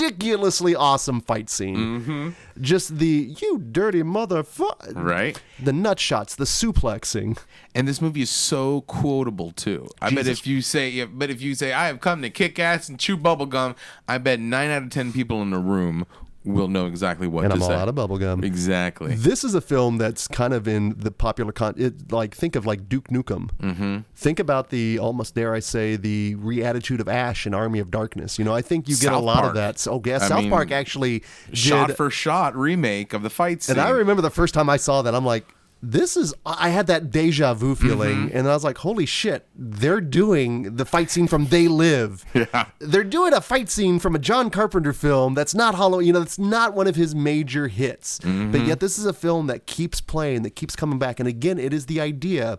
[0.00, 1.76] ridiculously awesome fight scene.
[1.76, 2.30] Mm-hmm.
[2.60, 4.94] Just the you dirty motherfucker.
[4.94, 5.40] Right.
[5.62, 7.38] The nut shots, the suplexing.
[7.74, 9.88] And this movie is so quotable too.
[10.00, 12.88] I bet if you say, but if you say, I have come to kick ass
[12.88, 13.76] and chew bubble gum,
[14.08, 16.06] I bet nine out of ten people in the room
[16.44, 17.74] will know exactly what And to I'm all say.
[17.74, 18.42] out of bubblegum.
[18.44, 19.14] Exactly.
[19.14, 21.74] This is a film that's kind of in the popular con.
[21.76, 23.50] It, like think of like Duke Nukem.
[23.58, 23.98] Mm-hmm.
[24.14, 28.38] Think about the almost dare I say the reattitude of Ash in Army of Darkness.
[28.38, 29.48] You know, I think you get a lot Park.
[29.48, 29.78] of that.
[29.78, 31.22] So, yeah, I South mean, Park actually
[31.52, 31.96] shot did.
[31.96, 33.76] for shot remake of the fight scene.
[33.76, 35.46] and I remember the first time I saw that, I'm like.
[35.82, 38.36] This is I had that deja vu feeling, Mm-hmm.
[38.36, 39.46] and I was like, "Holy shit!
[39.56, 42.24] They're doing the fight scene from They Live.
[42.34, 42.66] Yeah.
[42.80, 45.98] They're doing a fight scene from a John Carpenter film that's not Hollow.
[46.00, 48.18] You know, that's not one of his major hits.
[48.18, 48.50] Mm-hmm.
[48.52, 51.18] But yet, this is a film that keeps playing, that keeps coming back.
[51.18, 52.58] And again, it is the idea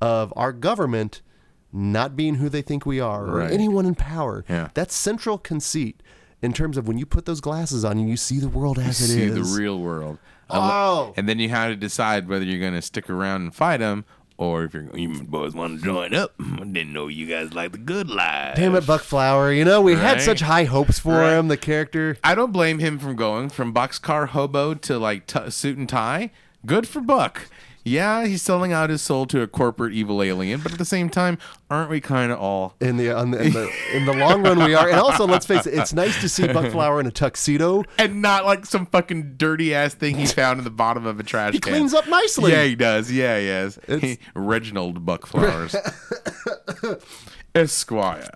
[0.00, 1.22] of our government
[1.72, 3.50] not being who they think we are, or Right.
[3.52, 4.44] anyone in power.
[4.48, 4.70] Yeah.
[4.74, 6.02] That's central conceit
[6.42, 9.00] in terms of when you put those glasses on and you see the world as
[9.00, 9.54] it see is.
[9.54, 10.18] the real world.
[10.50, 11.12] Oh.
[11.16, 14.04] And then you have to decide whether you're going to stick around and fight them
[14.38, 16.34] or if you're you boys want to join up.
[16.40, 18.56] I didn't know you guys like the good life.
[18.56, 19.50] Damn it, Buck Flower.
[19.52, 20.22] You know, we had Right.
[20.22, 21.32] such high hopes for Right.
[21.38, 22.18] him, the character.
[22.22, 26.30] I don't blame him from going from boxcar hobo to like t- suit and tie.
[26.64, 27.48] Good for Buck.
[27.88, 31.08] Yeah, he's selling out his soul to a corporate evil alien, but at the same
[31.08, 31.38] time,
[31.70, 32.74] aren't we kind of all?
[32.80, 34.88] In the, on the, in the in the long run, we are.
[34.88, 37.84] And also, let's face it, it's nice to see Buck Flower in a tuxedo.
[37.96, 41.22] And not like some fucking dirty ass thing he found in the bottom of a
[41.22, 41.72] trash He can.
[41.74, 42.50] cleans up nicely.
[42.50, 43.12] Yeah, he does.
[43.12, 43.78] Yeah, he is.
[43.86, 45.76] It's- He- Reginald Buckflowers.
[47.54, 48.28] Esquire.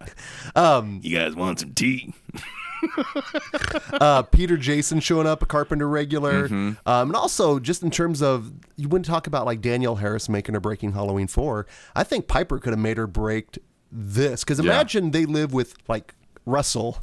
[0.55, 2.15] Um, You guys want some tea?
[3.93, 6.89] uh, Peter Jason showing up, a Carpenter regular, Mm-hmm.
[6.89, 10.55] um, and also just in terms of you wouldn't talk about like Danielle Harris making
[10.57, 11.67] or breaking Halloween four.
[11.95, 13.59] I think Piper could have made her break
[13.93, 16.15] this because imagine they live with like
[16.47, 16.99] Russell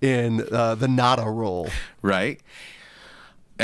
[0.00, 1.68] in uh, the Nada role.
[2.02, 2.40] right?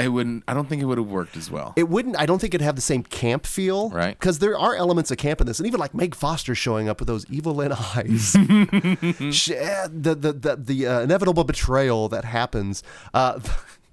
[0.05, 0.45] It wouldn't.
[0.49, 1.73] I don't think it would have worked as well.
[1.77, 2.19] It wouldn't.
[2.19, 4.19] I don't think it'd have the same camp feel, Right.
[4.19, 7.01] Because there are elements of camp in this, and even like Meg Foster showing up
[7.01, 8.33] with those evil in eyes,
[9.37, 12.83] She- eh, the the the, the uh, inevitable betrayal that happens.
[13.15, 13.41] Uh,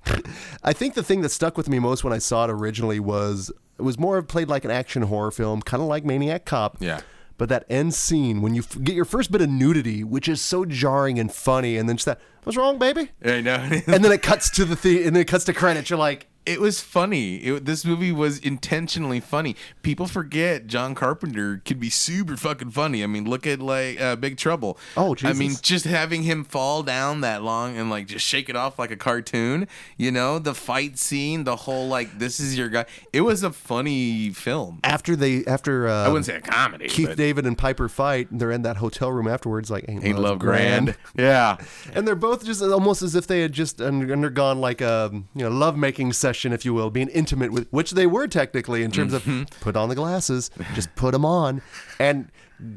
[0.64, 3.52] I think the thing that stuck with me most when I saw it originally was
[3.78, 6.78] it was more of played like an action horror film, kind of like Maniac Cop.
[6.80, 7.02] Yeah.
[7.38, 10.42] But that end scene when you f- get your first bit of nudity, which is
[10.42, 13.12] so jarring and funny, and then just that, what's wrong, baby?
[13.24, 13.56] I know.
[13.88, 15.90] And then it cuts to the thing, and then it cuts to credits.
[15.90, 17.38] You're like, it was funny.
[17.38, 19.56] It, this movie was intentionally funny.
[19.82, 23.04] People forget John Carpenter can be super fucking funny.
[23.04, 24.78] I mean, look at like uh, Big Trouble.
[24.96, 25.36] Oh, Jesus.
[25.36, 28.78] I mean, just having him fall down that long and like just shake it off
[28.78, 29.68] like a cartoon.
[29.98, 32.86] You know, the fight scene, the whole like this is your guy.
[33.14, 34.80] It was a funny film.
[34.84, 36.88] after they after uh, I wouldn't say a comedy.
[36.88, 40.04] Keith but David and Piper fight, and they're in that hotel room afterwards, like ain't,
[40.04, 40.96] Ain't love, Love Grand.
[41.18, 41.58] Yeah,
[41.94, 45.50] and they're both just almost as if they had just undergone like a you know
[45.50, 49.14] love making session, if you will, being intimate with which they were technically in terms
[49.14, 49.42] Mm-hmm.
[49.42, 51.62] of put on the glasses, just put them on,
[52.00, 52.30] and.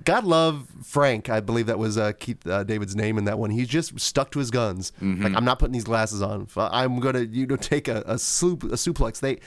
[0.04, 1.30] God love Frank.
[1.30, 3.50] I believe that was uh, Keith uh, David's name in that one.
[3.50, 4.90] He's just stuck to his guns.
[5.00, 5.22] Mm-hmm.
[5.22, 6.48] Like I'm not putting these glasses on.
[6.56, 9.20] I'm gonna you know take a a, sup- a suplex.
[9.20, 9.38] They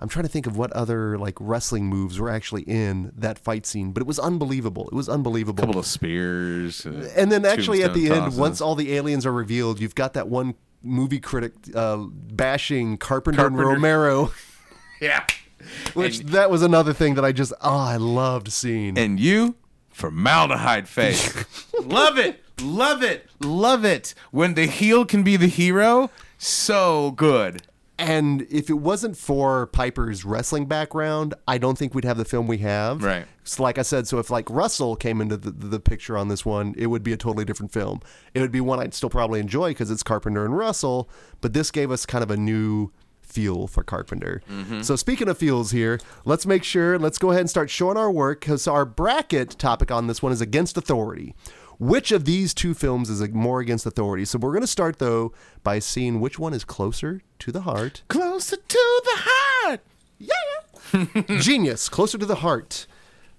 [0.00, 3.66] I'm trying to think of what other like wrestling moves were actually in that fight
[3.66, 4.88] scene, but it was unbelievable.
[4.88, 5.62] It was unbelievable.
[5.62, 6.86] A couple of spears.
[6.86, 10.14] uh, and then actually at the end, once all the aliens are revealed, you've got
[10.14, 10.54] that one
[10.84, 14.32] movie critic uh, bashing Carpenter, and Romero,
[15.00, 15.24] yeah.
[15.94, 18.98] which And- that was another thing that I just oh I loved seeing.
[18.98, 19.56] and you
[19.90, 21.44] formaldehyde face.
[21.82, 24.14] love it, love it, love it.
[24.30, 27.62] When the heel can be the hero, so good.
[27.96, 32.48] And if it wasn't for Piper's wrestling background, I don't think we'd have the film
[32.48, 33.04] we have.
[33.04, 33.26] Right.
[33.44, 36.44] So like I said, so if like Russell came into the, the picture on this
[36.44, 38.00] one, it would be a totally different film.
[38.32, 41.08] It would be one I'd still probably enjoy because it's Carpenter and Russell,
[41.40, 42.90] but this gave us kind of a new
[43.20, 44.42] feel for Carpenter.
[44.50, 44.82] Mm-hmm.
[44.82, 48.10] So speaking of feels here, let's make sure, let's go ahead and start showing our
[48.10, 51.34] work because our bracket topic on this one is Against Authority.
[51.78, 54.24] Which of these two films is more against authority?
[54.24, 58.02] So we're going to start though by seeing which one is closer to the heart.
[58.08, 59.80] Closer to the heart.
[60.18, 61.22] Yeah.
[61.40, 62.86] Genius, closer to the heart.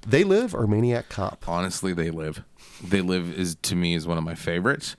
[0.07, 1.45] They live or Maniac Cop.
[1.47, 2.43] Honestly, they live.
[2.83, 4.95] They live is to me is one of my favorites.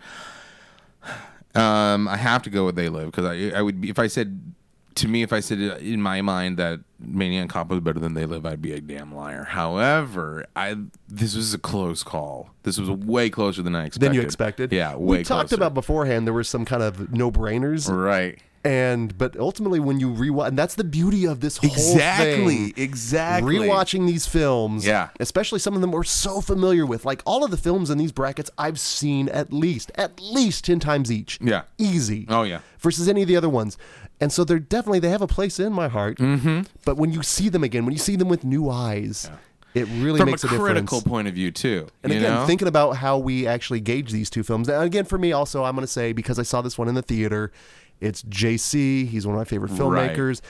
[1.54, 4.08] Um, I have to go with They Live because I I would be if I
[4.08, 4.54] said
[4.96, 8.26] to me if I said in my mind that Maniac Cop was better than They
[8.26, 9.44] Live, I'd be a damn liar.
[9.44, 10.76] However, I
[11.08, 12.50] this was a close call.
[12.64, 14.08] This was way closer than I expected.
[14.08, 14.72] Than you expected.
[14.72, 15.56] Yeah, way we talked closer.
[15.60, 16.26] about beforehand.
[16.26, 18.38] There were some kind of no brainers, right.
[18.64, 22.72] and but ultimately when you rewatch, and that's the beauty of this whole Exactly.
[22.72, 22.82] thing.
[22.82, 23.56] Exactly.
[23.58, 25.10] Rewatching these films, Yeah.
[25.20, 27.04] especially some of them we're so familiar with.
[27.04, 30.80] Like all of the films in these brackets, I've seen at least at least ten
[30.80, 31.38] times each.
[31.42, 31.62] Yeah.
[31.78, 32.26] easy.
[32.28, 32.60] Oh, yeah.
[32.78, 33.76] versus any of the other ones.
[34.20, 36.18] And so they're definitely they have a place in my heart.
[36.18, 36.62] Mm-hmm.
[36.84, 39.30] But when you see them again, when you see them with new eyes,
[39.74, 41.02] it really From a makes a, critical difference.
[41.02, 41.86] point of view too.
[42.02, 42.46] And again, know?
[42.46, 44.68] thinking about how we actually gauge these two films.
[44.70, 46.94] And again, for me, also, I'm going to say because I saw this one in
[46.94, 47.52] the theater,
[48.00, 49.06] it's JC.
[49.06, 50.16] He's one of my favorite Right.
[50.16, 50.40] filmmakers.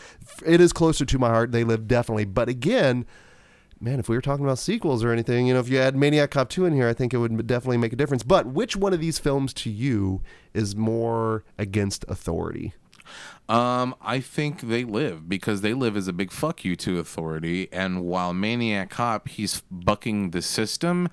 [0.45, 1.51] It is closer to my heart.
[1.51, 2.25] They live definitely.
[2.25, 3.05] But again,
[3.81, 6.31] man, if we were talking about sequels or anything, you know, if you add Maniac
[6.31, 8.23] Cop 2 in here, I think it would definitely make a difference.
[8.23, 10.23] But which one of these films to you
[10.55, 12.75] is more against authority?
[13.49, 17.69] Um, I think they live because they live as a big fuck you to authority,
[17.73, 21.09] and while Maniac Cop, he's bucking the system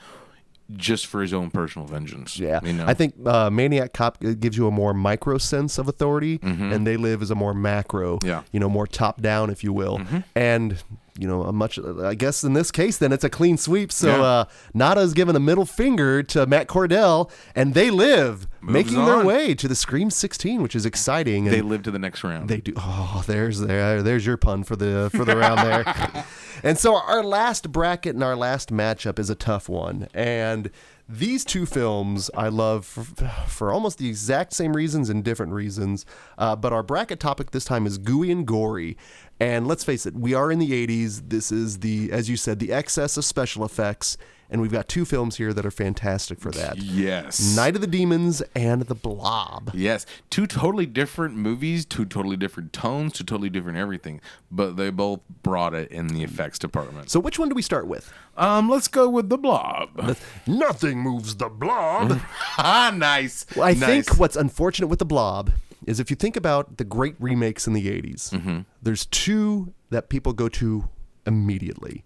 [0.76, 2.40] just for his own personal vengeance.
[2.40, 2.86] Yeah, you know?
[2.88, 6.98] I think uh, Maniac Cop gives you a more micro sense of authority, and They
[6.98, 8.28] Live is a more macro, Mm-hmm.
[8.28, 8.38] Yeah.
[8.38, 8.48] Mm-hmm.
[8.54, 10.02] you know, more top down, if you will.
[10.36, 10.82] And
[11.18, 11.78] you know, a much.
[11.80, 13.92] I guess in this case, then it's a clean sweep.
[13.92, 14.22] So Yeah.
[14.24, 19.24] uh, Nada's given a middle finger to Matt Cordell, and They Live, Moves making their
[19.24, 21.48] way to the Scream 16, which is exciting.
[21.48, 22.50] And they live to the next round.
[22.50, 22.74] they do.
[22.78, 24.02] Oh, there's there.
[24.02, 26.26] There's your pun for the for the round there.
[26.66, 30.08] And so our last bracket and our last matchup is a tough one.
[30.14, 30.70] And
[31.08, 33.04] these two films I love for,
[33.48, 36.06] for almost the exact same reasons and different reasons.
[36.38, 38.98] Uh, but our bracket topic this time is gooey and gory.
[39.40, 41.30] And let's face it, we are in the 80s.
[41.30, 44.18] This is the, as you said, the excess of special effects.
[44.54, 46.78] And we've got two films here that are fantastic for that.
[46.78, 47.56] Yes.
[47.56, 49.72] Night of the Demons and The Blob.
[49.74, 54.92] Yes, two totally different movies, two totally different tones, two totally different everything, but they
[54.92, 57.10] both brought it in the effects department.
[57.10, 58.14] So which one do we start with?
[58.38, 60.16] Um, let's go with the Blob.
[60.48, 62.22] Nothing moves the Blob.
[62.58, 63.46] ah, nice.
[63.56, 63.86] Well, I nice.
[64.08, 65.52] think what's unfortunate with the Blob
[65.88, 68.60] is if you think about the great remakes in the 80s, Mm-hmm.
[68.82, 70.88] there's two that people go to
[71.26, 72.04] immediately.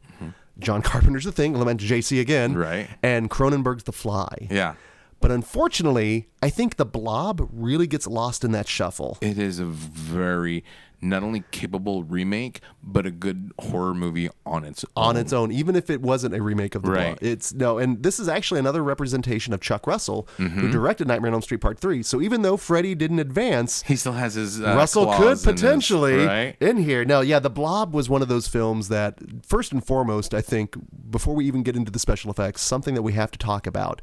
[0.60, 2.56] John Carpenter's The Thing, lament JC again.
[2.56, 2.88] Right.
[3.04, 4.48] and Cronenberg's The Fly.
[4.50, 4.76] Yeah,
[5.20, 9.18] But unfortunately, I think the Blob really gets lost in that shuffle.
[9.22, 10.64] it is a very
[11.00, 15.22] not only capable remake, but a good horror movie on its on own.
[15.22, 17.20] its own, even if it wasn't a remake of the Right.
[17.20, 17.20] Blob.
[17.22, 20.60] It's no, and this is actually another representation of Chuck Russell, Mm-hmm.
[20.60, 22.02] who directed Nightmare on Elm Street Part Three.
[22.02, 25.44] So even though Freddy didn't advance, He still has his uh, Russell could in his-
[25.44, 26.56] potentially right.
[26.60, 27.06] in here.
[27.06, 30.76] No, yeah, The Blob was one of those films that, first and foremost, I think,
[31.12, 34.02] before we even get into the special effects, something that we have to talk about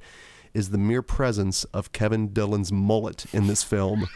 [0.53, 4.07] is the mere presence of Kevin Dillon's mullet in this film.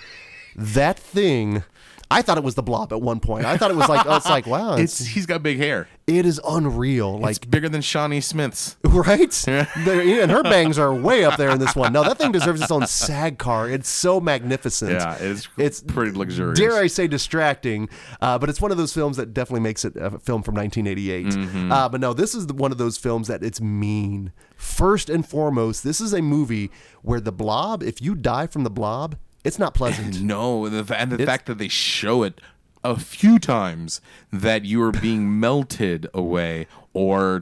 [0.55, 1.65] that thing.
[2.11, 3.45] I thought it was the blob at one point.
[3.45, 5.89] I thought it was like, oh, it's like, wow, It's it's, he's got big hair.
[6.07, 7.19] it is unreal.
[7.19, 8.77] Like, It's bigger than Shawnee Smith's.
[8.85, 9.47] right?
[9.49, 11.93] And her bangs are way up there in this one.
[11.93, 13.69] No, that thing deserves its own SAG car.
[13.69, 14.93] It's so magnificent.
[14.93, 16.59] Yeah, it's it's pretty luxurious.
[16.59, 17.89] Dare I say distracting?
[18.21, 21.27] Uh, but it's one of those films that definitely makes it a film from 1988.
[21.27, 21.73] Mm-hmm.
[21.73, 24.33] Uh, but no, this is one of those films that it's mean.
[24.57, 26.71] First and foremost, this is a movie
[27.03, 27.83] where the Blob.
[27.83, 29.17] If you die from the Blob,
[29.49, 30.21] it's not pleasant.
[30.23, 32.41] No, the, and the fact that they show it
[32.85, 34.01] a few times
[34.33, 37.41] that you are being melted away or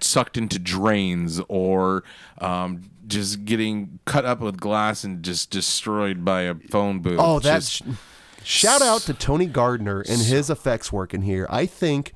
[0.00, 2.04] sucked into drains or
[2.38, 7.18] um, just getting cut up with glass and just destroyed by a phone booth.
[7.18, 7.98] Oh, that's Just-
[8.42, 11.46] shout out to Tony Gardner and his effects work in here.
[11.48, 12.12] I think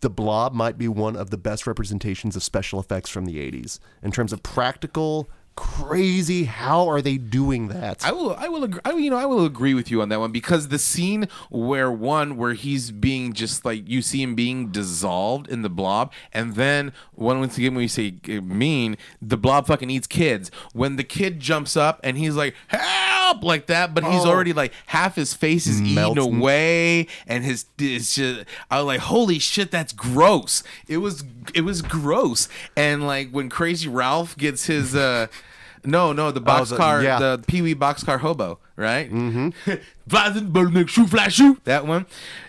[0.00, 3.78] the Blob might be one of the best representations of special effects from the '80s
[4.02, 6.44] in terms of practical, crazy.
[6.44, 8.04] How are they doing that?
[8.04, 10.20] I will, I will, agree, I, you know, I will agree with you on that
[10.20, 14.68] one because the scene where one where he's being just like you see him being
[14.70, 19.36] dissolved in the blob, and then one once again when you say uh, mean, the
[19.36, 20.50] blob fucking eats kids.
[20.72, 24.30] When the kid jumps up and he's like help like that, but he's Oh.
[24.30, 29.00] already like half his face is eaten away, and his it's just I was like
[29.00, 30.62] holy shit, that's gross.
[30.88, 31.24] It was
[31.54, 35.26] it was gross, and like when Crazy Ralph gets his uh.
[35.84, 36.64] No, no, the Oh,
[36.98, 37.18] the- yeah.
[37.18, 39.10] the Pee Wee Boxcar Hobo, right?
[39.12, 39.50] Mm-hmm.
[40.86, 41.64] shoot, flash, shoot.
[41.64, 42.06] That one.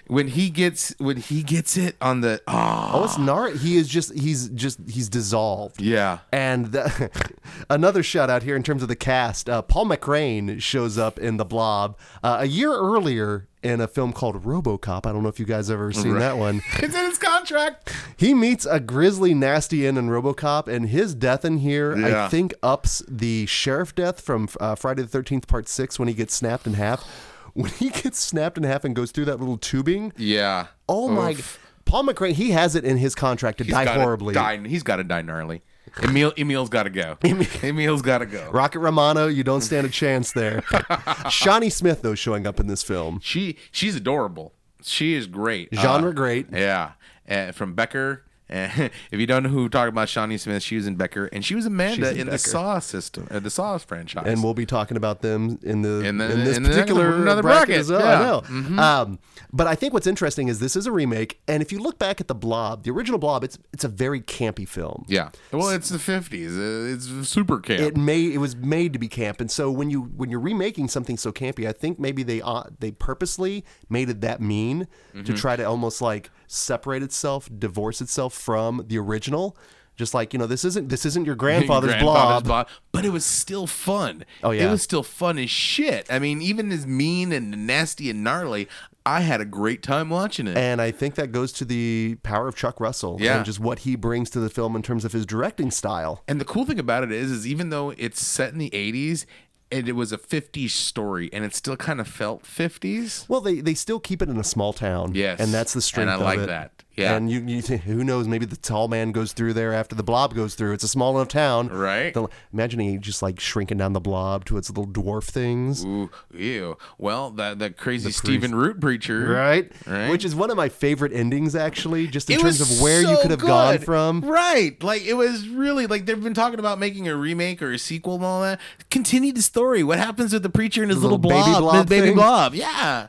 [0.08, 3.50] When he gets when he gets it on the oh, oh, it's Nar.
[3.52, 4.14] He is just.
[4.14, 4.80] He's just.
[4.90, 5.80] He's dissolved.
[5.82, 6.20] yeah.
[6.34, 7.10] And the,
[7.70, 9.50] another shout out here in terms of the cast.
[9.50, 14.12] Uh, Paul McCrane shows up in The Blob uh, a year earlier in a film
[14.12, 15.06] called RoboCop.
[15.06, 16.62] I don't know if you guys ever seen that one.
[16.80, 17.94] It's in his contract.
[18.18, 22.26] He meets a grisly, nasty end in RoboCop, and his death in here, Yeah.
[22.26, 26.14] I think, ups the sheriff death from uh, Friday the Thirteenth Part Six when he
[26.14, 27.04] gets snapped in half.
[27.54, 30.68] When he gets snapped in half and goes through that little tubing, Yeah.
[30.88, 31.32] oh my!
[31.32, 31.60] Oof.
[31.84, 34.34] Paul McCrane, he has it in his contract to He's die horribly.
[34.34, 35.62] Die, he's got to die gnarly.
[36.02, 37.18] Emil, Emil's got to go.
[37.62, 38.50] Emil's got to go.
[38.52, 40.64] Rocket Romano, you don't stand a chance there.
[41.30, 43.20] Shawnee Smith, though, showing up in this film.
[43.22, 44.54] She she's adorable.
[44.82, 45.68] She is great.
[45.74, 46.48] Genre Uh, great.
[46.54, 46.92] Yeah.
[47.32, 48.26] Uh, from Becker.
[48.54, 51.44] If you don't know who we're talking about, Shawnee Smith, she was in Becker, and
[51.46, 54.26] she was Amanda in in, the Saw system, uh, the Saw franchise.
[54.28, 57.42] And we'll be talking about them in the In in, this in the- particular another
[57.44, 58.42] bracket, bracket, as well.
[58.44, 58.50] yeah.
[58.50, 58.74] Mm-hmm.
[58.74, 59.02] I know.
[59.04, 59.20] Um,
[59.54, 62.20] but I think what's interesting is this is a remake, and if you look back
[62.20, 65.06] at the Blob, the original Blob, it's it's a very campy film.
[65.08, 65.30] yeah.
[65.54, 66.52] Well, it's the fifties.
[66.58, 67.80] Uh, it's super camp.
[67.80, 70.90] It made it was made to be camp, and so when you when you're remaking
[70.90, 75.24] something so campy, I think maybe they uh, they purposely made it that mean Mm-hmm.
[75.26, 79.56] to try to almost like separate itself, divorce itself from the original.
[79.97, 82.43] Just like you know, this isn't this isn't your grandfather's, Grandfather's blob.
[82.45, 84.24] Blob, but it was still fun.
[84.41, 84.68] Oh, yeah.
[84.68, 86.08] it was still fun as shit.
[86.10, 88.68] I mean, even as mean and nasty and gnarly,
[89.06, 90.56] I had a great time watching it.
[90.58, 93.38] And I think that goes to the power of Chuck Russell Yeah.
[93.38, 96.24] and just what he brings to the film in terms of his directing style.
[96.28, 99.26] And the cool thing about it is, is even though it's set in the '80s,
[99.72, 103.28] and it was a '50s story, and it still kind of felt '50s.
[103.30, 105.15] Well, they, they still keep it in a small town.
[105.15, 105.39] Yes.
[105.39, 106.47] And that's the strength And I of like it.
[106.47, 106.72] that.
[106.96, 107.16] Yeah.
[107.16, 110.04] And you, you think, who knows, maybe the tall man goes through there after the
[110.04, 110.74] blob goes through.
[110.74, 111.70] It's a small enough town.
[111.70, 112.14] Right.
[112.14, 115.86] The, imagining just like shrinking down the blob to its little dwarf things.
[115.86, 116.78] Ooh, ew.
[116.98, 119.72] Well, that that crazy Stephen Root preacher, Right?
[119.86, 120.10] Right.
[120.10, 123.18] Which is one of my favorite endings, actually, just in It terms of where you
[123.22, 124.22] could have gone from.
[124.22, 124.82] Right.
[124.84, 128.16] Like it was really like they've been talking about making a remake or a sequel
[128.16, 128.60] and all that.
[128.89, 129.84] Continue the story.
[129.84, 132.14] What happens with the preacher and his The little, little baby blob, blob his baby
[132.14, 132.54] blob?
[132.56, 133.08] Yeah.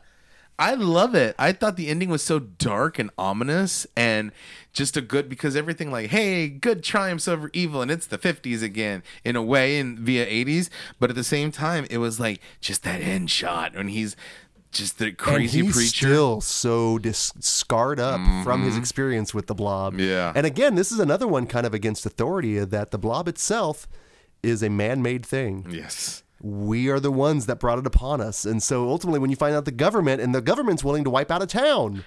[0.59, 1.35] I love it.
[1.39, 4.31] I thought the ending was so dark and ominous and
[4.73, 8.63] just a good because everything like, hey, good triumphs over evil and it's the 50s
[8.63, 10.69] again in a way and via 80s,
[11.01, 14.15] but at the same time it was like just that end shot when he's
[14.71, 16.07] just the crazy and he's preacher.
[16.07, 19.95] still so dis- scarred up from his experience with the blob.
[19.95, 20.09] Mm-hmm.
[20.09, 20.33] Yeah.
[20.35, 23.87] And again, this is another one kind of against authority that the blob itself
[24.43, 25.67] is a man-made thing.
[25.71, 26.23] yes.
[26.43, 28.45] We are the ones that brought it upon us.
[28.45, 31.31] And so ultimately when you find out the government and the government's willing to wipe
[31.31, 32.05] out a town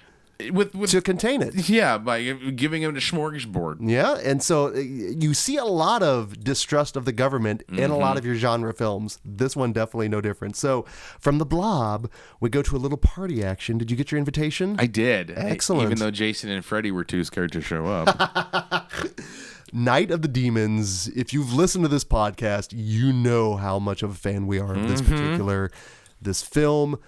[0.52, 1.70] With with to contain it.
[1.70, 2.22] yeah, by
[2.54, 3.78] giving him a smorgasbord.
[3.80, 7.88] Yeah, and so uh, you see a lot of distrust of the government in a
[7.88, 7.92] Mm-hmm.
[7.94, 9.18] lot of your genre films.
[9.24, 10.54] This one definitely no different.
[10.54, 10.82] So,
[11.18, 13.78] from the Blob, we go to a little party action.
[13.78, 14.76] Did you get your invitation?
[14.78, 15.30] I did.
[15.34, 15.84] Excellent.
[15.86, 18.92] Even though Jason and Freddy were too scared to show up.
[19.72, 21.08] Night of the Demons.
[21.08, 24.74] If you've listened to this podcast, you know how much of a fan we are
[24.74, 25.12] of this Mm-hmm.
[25.16, 25.70] particular
[26.20, 26.98] this film.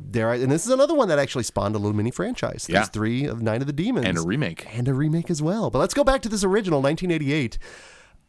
[0.00, 2.66] There, and this is another one that actually spawned a little mini franchise.
[2.66, 2.84] There's Yeah.
[2.86, 4.66] three of Night of the Demons and a remake.
[4.74, 5.68] and a remake as well.
[5.68, 7.58] But let's go back to this original 1988.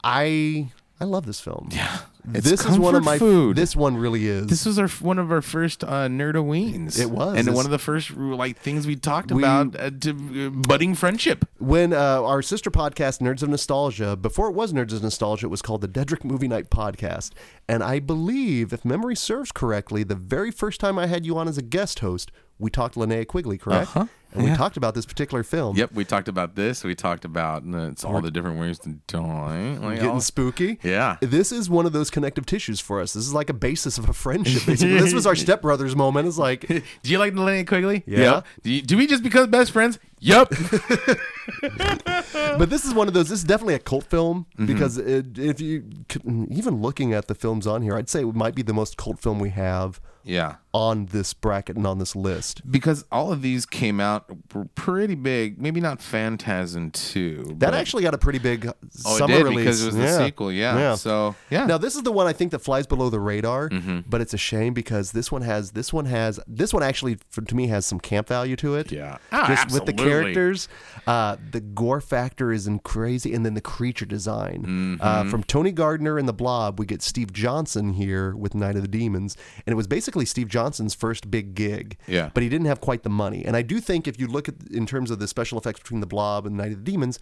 [0.04, 1.68] I I love this film.
[1.74, 2.00] Yeah,
[2.34, 3.58] It's this is one of my food.
[3.58, 4.48] This one really is.
[4.48, 6.98] This was our one of our first uh, nerdoweens.
[6.98, 7.38] It was.
[7.38, 10.12] and This- one of the first like things we talked We- about uh, to
[10.48, 11.46] uh, budding friendship.
[11.60, 15.50] when uh, our sister podcast, Nerds of Nostalgia, before it was Nerds of Nostalgia, it
[15.50, 17.32] was called the Dedrick Movie Night Podcast.
[17.68, 21.50] And I believe, if memory serves correctly, the very first time I had you on
[21.50, 23.96] as a guest host, we talked Linnea Quigley, correct?
[23.98, 24.06] Uh-huh.
[24.36, 25.76] And we talked about this particular film.
[25.78, 26.84] Yep, we talked about this.
[26.84, 29.78] We talked about uh, it's all the different ways to die.
[29.82, 30.80] Like Getting all- spooky.
[30.84, 31.18] Yeah.
[31.22, 33.14] This is one of those connective tissues for us.
[33.14, 34.66] This is like a basis of a friendship.
[34.68, 34.98] Basically.
[35.00, 36.28] this was our stepbrothers moment.
[36.28, 38.04] It's like, Do you like the Linnea Quigley?
[38.06, 38.20] Yeah.
[38.20, 38.46] Yep.
[38.64, 40.00] Do, you, do we just become best friends?
[40.20, 40.50] Yep.
[42.58, 43.30] but this is one of those.
[43.30, 44.66] This is definitely a cult film Mm-hmm.
[44.68, 45.84] because it, if you
[46.50, 49.20] even looking at the films on here, I'd say it might be the most cult
[49.20, 50.56] film we have yeah.
[50.74, 52.70] on this bracket and on this list.
[52.70, 55.62] Because all of these came out were pretty big.
[55.62, 57.56] Maybe not Phantasm 2.
[57.60, 58.68] That actually got a pretty big
[59.06, 60.52] Oh, summer it did release because it was the sequel.
[60.52, 60.96] Yeah.
[60.96, 61.66] So, yeah.
[61.66, 64.00] Now this is the one I think that flies below the radar, Mm-hmm.
[64.08, 67.42] but it's a shame because this one has this one has this one actually for,
[67.42, 68.92] to me has some camp value to it.
[68.92, 69.18] Yeah.
[69.32, 70.68] Ah, just with the characters,
[71.08, 75.30] uh, the gore factor is in crazy, and then the creature design uh, Mm-hmm.
[75.30, 76.80] from Tony Gardner and the Blob.
[76.80, 80.48] We get Steve Johnson here with Night of the Demons, and it was basically Steve
[80.48, 81.98] Johnson's first big gig.
[82.08, 82.30] Yeah.
[82.34, 84.56] but he didn't have quite the money, and I do think if you look at
[84.72, 87.20] in terms of the special effects between the Blob and the Night of the Demons.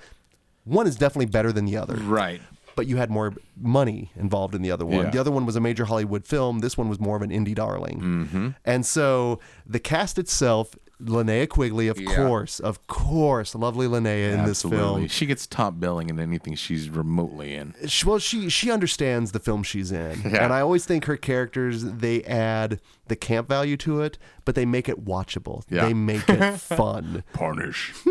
[0.65, 2.41] One is definitely better than the other right.
[2.75, 5.05] but you had more money involved in the other one.
[5.05, 5.09] Yeah.
[5.11, 6.59] The other one was a major Hollywood film.
[6.59, 7.99] This one was more of an indie darling.
[7.99, 8.49] Mm-hmm.
[8.63, 12.15] And so the cast itself, Linnea Quigley, of Yeah.
[12.15, 14.77] course, of course, lovely Linnea in this Absolutely.
[14.79, 15.07] film.
[15.07, 17.73] She gets top billing in anything she's remotely in.
[17.87, 20.43] She, well, she she understands the film she's in, Yeah.
[20.45, 24.65] and I always think her characters they add the camp value to it, but they
[24.65, 25.63] make it watchable.
[25.69, 25.85] Yeah.
[25.87, 27.23] They make it fun.
[27.33, 27.93] Punish.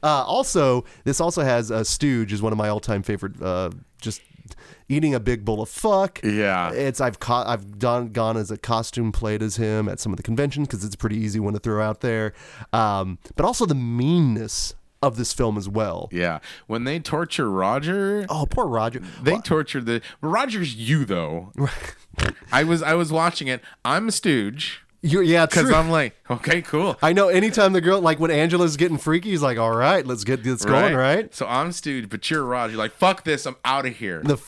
[0.00, 3.40] Uh, also, this also has uh, Stooge is one of my all-time favorite.
[3.42, 4.20] Uh, just
[4.88, 6.20] eating a big bowl of fuck.
[6.22, 6.70] Yeah.
[6.72, 10.16] it's I've co- I've done gone as a costume played as him at some of
[10.16, 12.32] the conventions because it's a pretty easy one to throw out there.
[12.72, 16.08] Um, but also the meanness of this film as well.
[16.10, 16.38] yeah.
[16.66, 19.00] When they torture Roger, Oh, poor Roger.
[19.22, 21.52] they torture the Roger's you though.
[22.52, 23.60] I was I was watching it.
[23.84, 25.70] I'm a stooge You're, yeah, because.
[25.70, 26.96] I'm like, okay, cool.
[27.02, 27.28] I know.
[27.28, 30.64] Anytime the girl, like when Angela's getting freaky, he's like, "All right, let's get this
[30.64, 31.32] going." Right.
[31.34, 32.76] So I'm Stooge, but you're Roger.
[32.76, 33.44] Like, fuck this.
[33.46, 34.22] I'm out of here.
[34.24, 34.38] the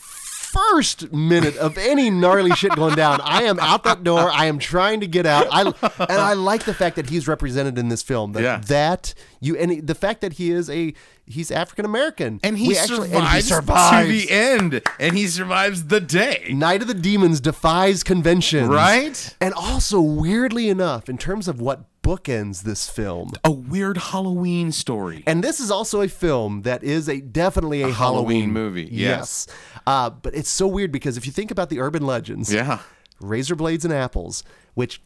[0.51, 4.31] first minute of any gnarly shit going down, I am out that door.
[4.31, 5.47] I am trying to get out.
[5.51, 8.33] I and I like the fact that he's represented in this film.
[8.33, 8.61] That, Yeah.
[8.67, 10.93] that you and the fact that he is a
[11.29, 14.07] he's African American and he, We actually- survives and he survives.
[14.07, 16.49] to the end, and he survives the day.
[16.53, 19.35] Night of the Demons defies convention, Right?
[19.39, 23.31] And also, weirdly enough, in terms of what bookends this film.
[23.43, 25.23] A weird Halloween story.
[25.27, 29.45] And this is also a film that is a definitely a, Halloween movie, yes.
[29.85, 32.79] Uh, but it's so weird because if you think about the urban legends, Yeah.
[33.21, 35.01] razor blades and apples, which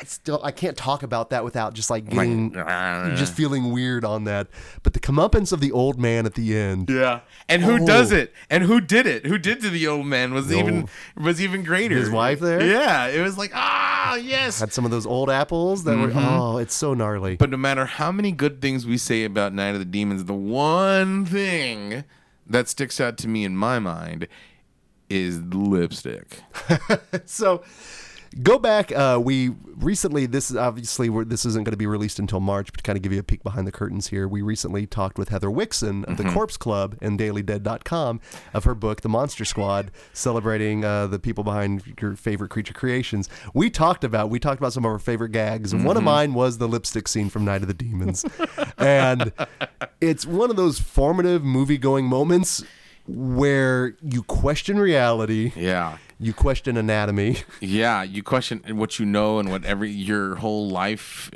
[0.00, 4.24] I still I can't talk about that without just like getting just feeling weird on
[4.24, 4.48] that.
[4.82, 6.90] But the comeuppance of the old man at the end.
[6.90, 7.20] Yeah.
[7.48, 7.86] And who Oh.
[7.86, 8.32] does it?
[8.50, 9.24] And who did it?
[9.26, 11.94] Who did to the old man was even was even greater.
[11.96, 12.60] His wife there?
[12.66, 13.06] Yeah.
[13.06, 14.58] It was like, ah, yes.
[14.58, 17.36] Had some of those old apples that were oh, it's so gnarly.
[17.36, 20.34] But no matter how many good things we say about Night of the Demons, the
[20.34, 22.02] one thing
[22.46, 24.26] that sticks out to me in my mind
[25.08, 26.40] is lipstick.
[27.26, 27.62] so
[28.42, 28.90] Go back.
[28.90, 30.26] Uh, we recently.
[30.26, 32.96] This is obviously we're, this isn't going to be released until March, but to kind
[32.96, 36.04] of give you a peek behind the curtains here, we recently talked with Heather Wixson
[36.04, 38.20] of the Corpse Club and DailyDead.com
[38.52, 43.28] of her book, The Monster Squad, celebrating uh, the people behind your favorite creature creations.
[43.52, 46.34] We talked about we talked about some of our favorite gags, and one of mine
[46.34, 48.24] was the lipstick scene from Night of the Demons,
[48.78, 49.32] and
[50.00, 52.64] it's one of those formative movie going moments
[53.06, 55.98] where you question reality, Yeah.
[56.18, 57.38] You question anatomy.
[57.60, 61.30] Yeah, you question what you know and what every your whole life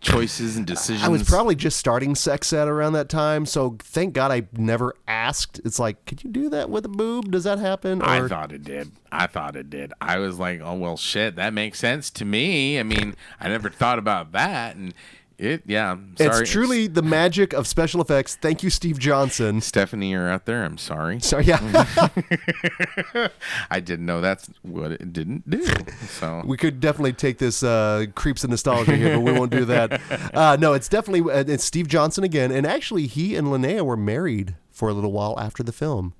[0.00, 1.04] choices and decisions.
[1.04, 4.94] I was probably just starting sex ed around that time, so thank God I never
[5.08, 5.60] asked.
[5.64, 7.30] It's like, could you do that with a boob?
[7.32, 8.02] Does that happen?
[8.02, 8.92] I thought it did.
[9.10, 9.92] I thought it did.
[10.00, 12.78] I was like, oh well, shit, that makes sense to me.
[12.78, 14.94] I mean, I never thought about that, and
[15.38, 15.62] it.
[15.66, 16.42] Yeah, I'm sorry.
[16.42, 18.36] it's truly the magic of special effects.
[18.36, 19.60] Thank you, Steve Johnson.
[19.60, 20.64] Stephanie, you're out there.
[20.64, 21.20] I'm sorry.
[21.20, 21.58] So yeah,
[23.70, 25.64] I didn't know that's what it didn't do.
[26.08, 29.64] So we could definitely take this uh, creeps and nostalgia here, but we won't do
[29.66, 30.00] that.
[30.36, 33.96] Uh, no, it's definitely uh, it's Steve Johnson again, and actually he and Linnea were
[33.96, 36.14] married for a little while after the film.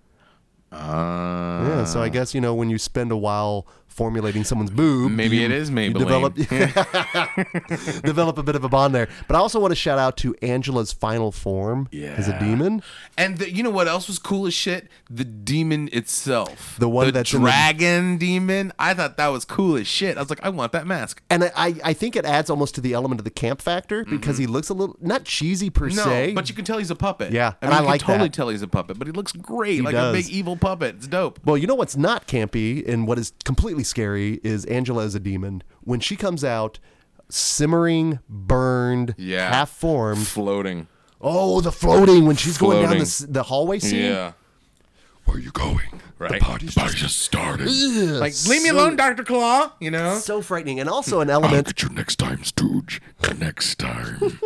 [0.73, 3.67] uh, Yeah, so I guess you know when you spend a while
[3.97, 5.99] formulating someone's boob, Maybe you- it is Maybelline.
[5.99, 6.35] develop
[8.03, 9.09] develop a bit of a bond there.
[9.27, 12.15] But I also want to shout out to Angela's final form yeah.
[12.17, 12.83] as a demon.
[13.17, 14.89] And the, you know what else was cool as shit?
[15.11, 16.77] The demon itself.
[16.79, 18.73] The one the that's in the- dragon demon.
[18.79, 20.17] I thought that was cool as shit.
[20.17, 21.23] I was like, I want that mask.
[21.31, 24.05] And I- I, I think it adds almost to the element of the camp factor
[24.05, 25.97] because he looks a little not cheesy per Mm-hmm.
[25.97, 26.33] No, say.
[26.33, 27.33] but you can tell he's a puppet.
[27.33, 28.35] Yeah, I and mean, I you like can totally that.
[28.35, 30.13] tell he's a puppet, but he looks great, like does.
[30.13, 30.97] a big evil puppet.
[30.97, 31.39] It's dope.
[31.45, 35.21] well, you know what's not campy and what is completely scary is Angela as a
[35.21, 35.63] demon.
[35.83, 36.79] When she comes out,
[37.29, 39.49] simmering, burned, Yeah.
[39.51, 40.27] half formed.
[40.27, 40.87] Floating.
[41.21, 44.05] Oh, the floating when she's going down the, the hallway scene.
[44.05, 44.33] Yeah.
[45.25, 46.01] Where are you going?
[46.19, 46.33] Right.
[46.33, 47.69] The party's just, started.
[47.69, 49.23] Like, leave me alone, Dr.
[49.23, 49.73] Claw.
[49.81, 50.17] You know?
[50.17, 51.53] So frightening, and also an element.
[51.53, 51.77] I'll element.
[51.77, 53.03] get you next time, Stooge.
[53.39, 54.41] Next time.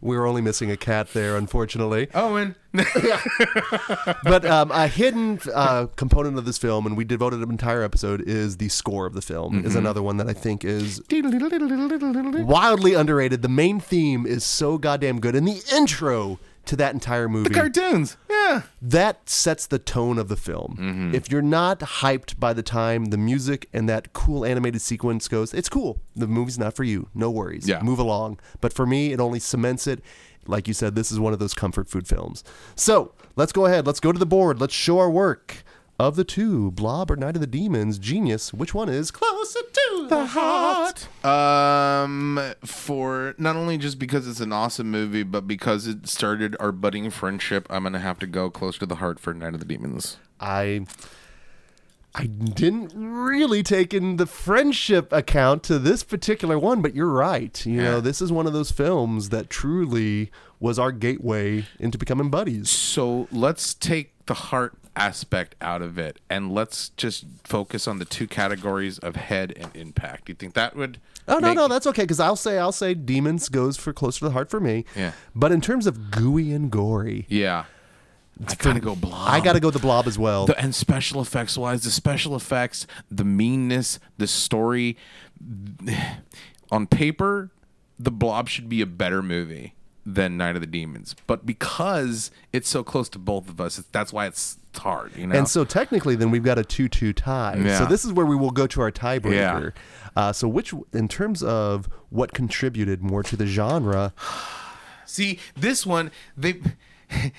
[0.00, 2.08] We were only missing a cat there, unfortunately.
[2.12, 2.56] Owen.
[4.24, 8.20] but um, a hidden uh, component of this film, and we devoted an entire episode,
[8.22, 9.64] is the score of the film.
[9.64, 13.42] Is another one that I think is wildly underrated.
[13.42, 17.54] The main theme is so goddamn good, and the intro to that entire movie The
[17.54, 18.16] Cartoons.
[18.30, 18.62] Yeah.
[18.82, 20.76] that sets the tone of the film.
[20.78, 21.14] Mm-hmm.
[21.14, 25.52] If you're not hyped by the time the music and that cool animated sequence goes,
[25.54, 26.00] it's cool.
[26.14, 27.08] The movie's not for you.
[27.14, 27.66] No worries.
[27.66, 27.80] Yeah.
[27.82, 28.38] Move along.
[28.60, 30.02] But for me, it only cements it.
[30.46, 32.44] Like you said, this is one of those comfort food films.
[32.74, 33.86] So let's go ahead.
[33.86, 34.60] Let's go to the board.
[34.60, 35.62] Let's show our work.
[36.00, 40.06] Of the two, Blob or Night of the Demons, Genius, which one is closer to
[40.08, 41.08] the heart?
[41.24, 46.70] Um, for not only just because it's an awesome movie, but because it started our
[46.70, 49.66] budding friendship, I'm gonna have to go close to the heart for Night of the
[49.66, 50.18] Demons.
[50.38, 50.86] I
[52.14, 57.66] I didn't really take in the friendship account to this particular one, but you're right.
[57.66, 60.30] You know, this is one of those films that truly
[60.60, 62.70] was our gateway into becoming buddies.
[62.70, 68.04] So let's take the heart aspect out of it, and let's just focus on the
[68.04, 70.26] two categories of head and impact.
[70.26, 70.98] Do you think that would?
[71.26, 74.20] Oh no, make- no, that's okay because I'll say I'll say Demons goes for closer
[74.20, 74.84] to the heart for me.
[74.96, 75.12] Yeah.
[75.34, 77.64] But in terms of gooey and gory, Yeah.
[78.46, 79.28] I gotta go blob.
[79.28, 80.46] I got to go the Blob as well.
[80.46, 84.96] The, and special effects wise, the special effects, the meanness, the story.
[86.70, 87.50] On paper,
[87.98, 89.74] the Blob should be a better movie
[90.14, 93.88] than Night of the Demons, but because it's so close to both of us, it's,
[93.88, 95.10] that's why it's, hard.
[95.16, 95.34] You know.
[95.36, 97.56] And so technically, then we've got a two-two tie.
[97.60, 97.80] Yeah.
[97.80, 99.72] So this is where we will go to our tiebreaker.
[100.14, 104.14] Uh, so which, in terms of what contributed more to the genre,
[105.08, 106.60] See, this one they,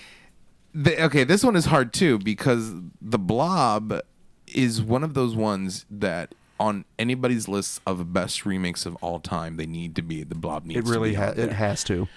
[0.73, 4.01] they okay, this one is hard too because the Blob
[4.47, 9.55] is one of those ones that on anybody's list of best remakes of all time,
[9.55, 12.07] they need to be the Blob needs it really to be ha- it has to.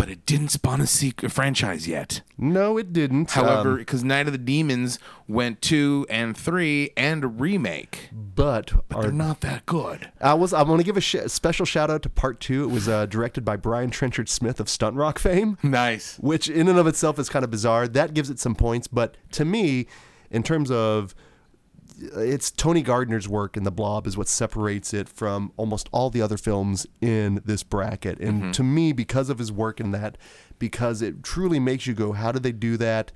[0.00, 2.22] But it didn't spawn a secret franchise yet.
[2.38, 3.32] No, it didn't.
[3.32, 4.98] However, Um, because Night of the Demons
[5.28, 10.10] went two and three and a remake, but, our, they're not that good.
[10.18, 12.64] I was I want to give a sh- special shout out to part two.
[12.64, 15.58] It was uh, directed by Brian Trenchard Smith of Stunt Rock fame.
[15.62, 16.16] Nice.
[16.18, 17.86] which in and of itself is kind of bizarre.
[17.86, 19.86] That gives it some points, but to me,
[20.30, 21.14] in terms of
[22.00, 26.22] it's Tony Gardner's work in The Blob is what separates it from almost all the
[26.22, 28.18] other films in this bracket.
[28.20, 30.16] And to me, because of his work in that,
[30.58, 33.12] because it truly makes you go, how did they do that?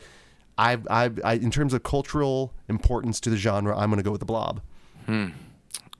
[0.56, 4.12] I, I, I in terms of cultural importance to the genre, I'm going to go
[4.12, 4.60] with The Blob.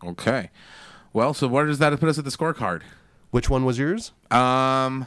[0.04, 0.50] Okay.
[1.12, 2.82] Well, so where does that put us at the scorecard?
[3.30, 4.12] Which one was yours?
[4.30, 5.06] Um,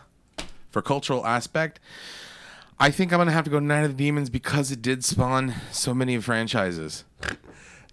[0.69, 1.79] for cultural aspect,
[2.79, 5.55] I think I'm gonna have to go Night of the Demons because it did spawn
[5.71, 7.05] so many franchises.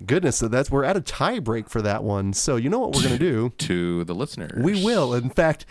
[0.06, 2.32] Goodness, so that's we're at a tie break for that one.
[2.32, 3.52] So you know what we're gonna do?
[3.58, 5.14] To the listeners, We will.
[5.14, 5.66] In fact,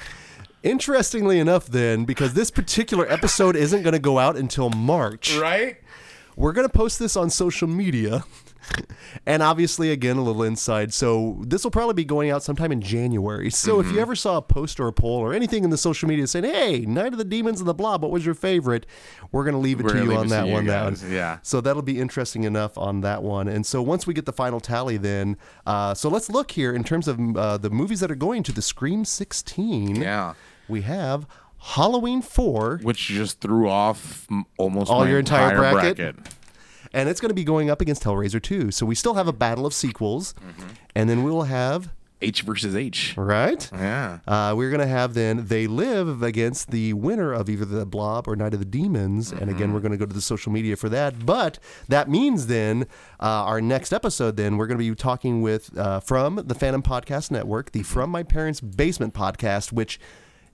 [0.63, 5.77] interestingly enough, then, because this particular episode isn't going to go out until March, right.
[6.35, 8.23] we're going to post this on social media.
[9.25, 10.93] And obviously, again, a little inside.
[10.93, 13.49] So, this will probably be going out sometime in January.
[13.51, 16.09] So, if you ever saw a post or a poll or anything in the social
[16.09, 18.85] media saying, hey, Night of the Demons and the Blob, what was your favorite?
[19.31, 20.65] We're going to leave it We're to you on that you one.
[20.65, 20.97] That one.
[21.11, 21.37] yeah.
[21.43, 23.47] So, that'll be interesting enough on that one.
[23.47, 26.83] And so, once we get the final tally, then, uh, so let's look here in
[26.83, 30.33] terms of uh, the movies that are going to the Scream 16 Yeah.
[30.67, 31.27] we have
[31.59, 35.97] Halloween 4, Which just threw off almost All your entire bracket?
[35.97, 36.15] bracket.
[36.93, 38.71] And it's going to be going up against Hellraiser 2.
[38.71, 40.33] So we still have a battle of sequels,
[40.95, 41.91] and then we will have,
[42.21, 43.15] H versus H.
[43.17, 43.69] right?
[43.73, 44.19] Yeah.
[44.25, 48.29] Uh, we're going to have then They Live against the winner of either The Blob
[48.29, 49.33] or Night of the Demons.
[49.33, 51.25] And again, we're going to go to the social media for that.
[51.25, 52.83] But that means then
[53.19, 56.81] uh, our next episode, then we're going to be talking with uh, from the Phantom
[56.81, 59.99] Podcast Network, the From My Parents' Basement podcast, which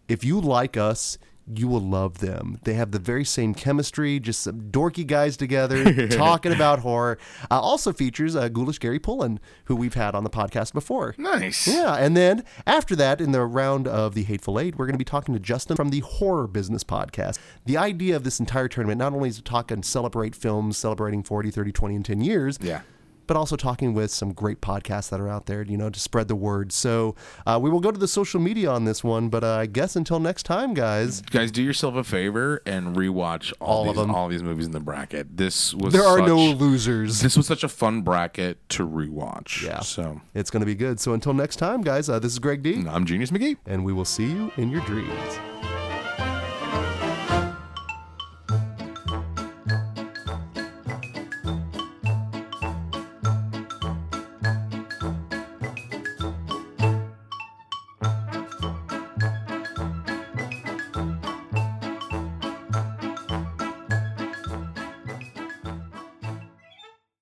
[0.07, 1.19] if you like us,
[1.55, 2.59] you will love them.
[2.63, 7.17] They have the very same chemistry, just some dorky guys together talking about horror.
[7.49, 11.15] Uh, also features uh, Ghoulish Gary Pullen, who we've had on the podcast before.
[11.17, 11.67] Nice.
[11.67, 14.99] Yeah, and then after that, in the round of the Hateful Eight, we're going to
[14.99, 17.39] be talking to Justin from the Horror Business Podcast.
[17.65, 21.23] The idea of this entire tournament not only is to talk and celebrate films celebrating
[21.23, 22.81] 40, 30, 20, and 10 years, Yeah.
[23.29, 26.27] But also talking with some great podcasts that are out there, you know, to spread
[26.27, 26.71] the word.
[26.71, 27.15] So
[27.45, 29.95] uh, we will go to the social media on this one, but uh, I guess
[29.95, 31.21] until next time, guys.
[31.21, 34.15] Guys, do yourself a favor and rewatch all, All of these, them.
[34.15, 35.37] all these movies in the bracket.
[35.37, 37.21] This was There are such, no losers.
[37.21, 39.61] This was such a fun bracket to rewatch.
[39.63, 39.81] Yeah.
[39.81, 40.99] So It's going to be good.
[40.99, 43.57] So until next time, guys, uh, this is Greg D, I'm Genius McGee.
[43.67, 45.58] and we will see you in your dreams.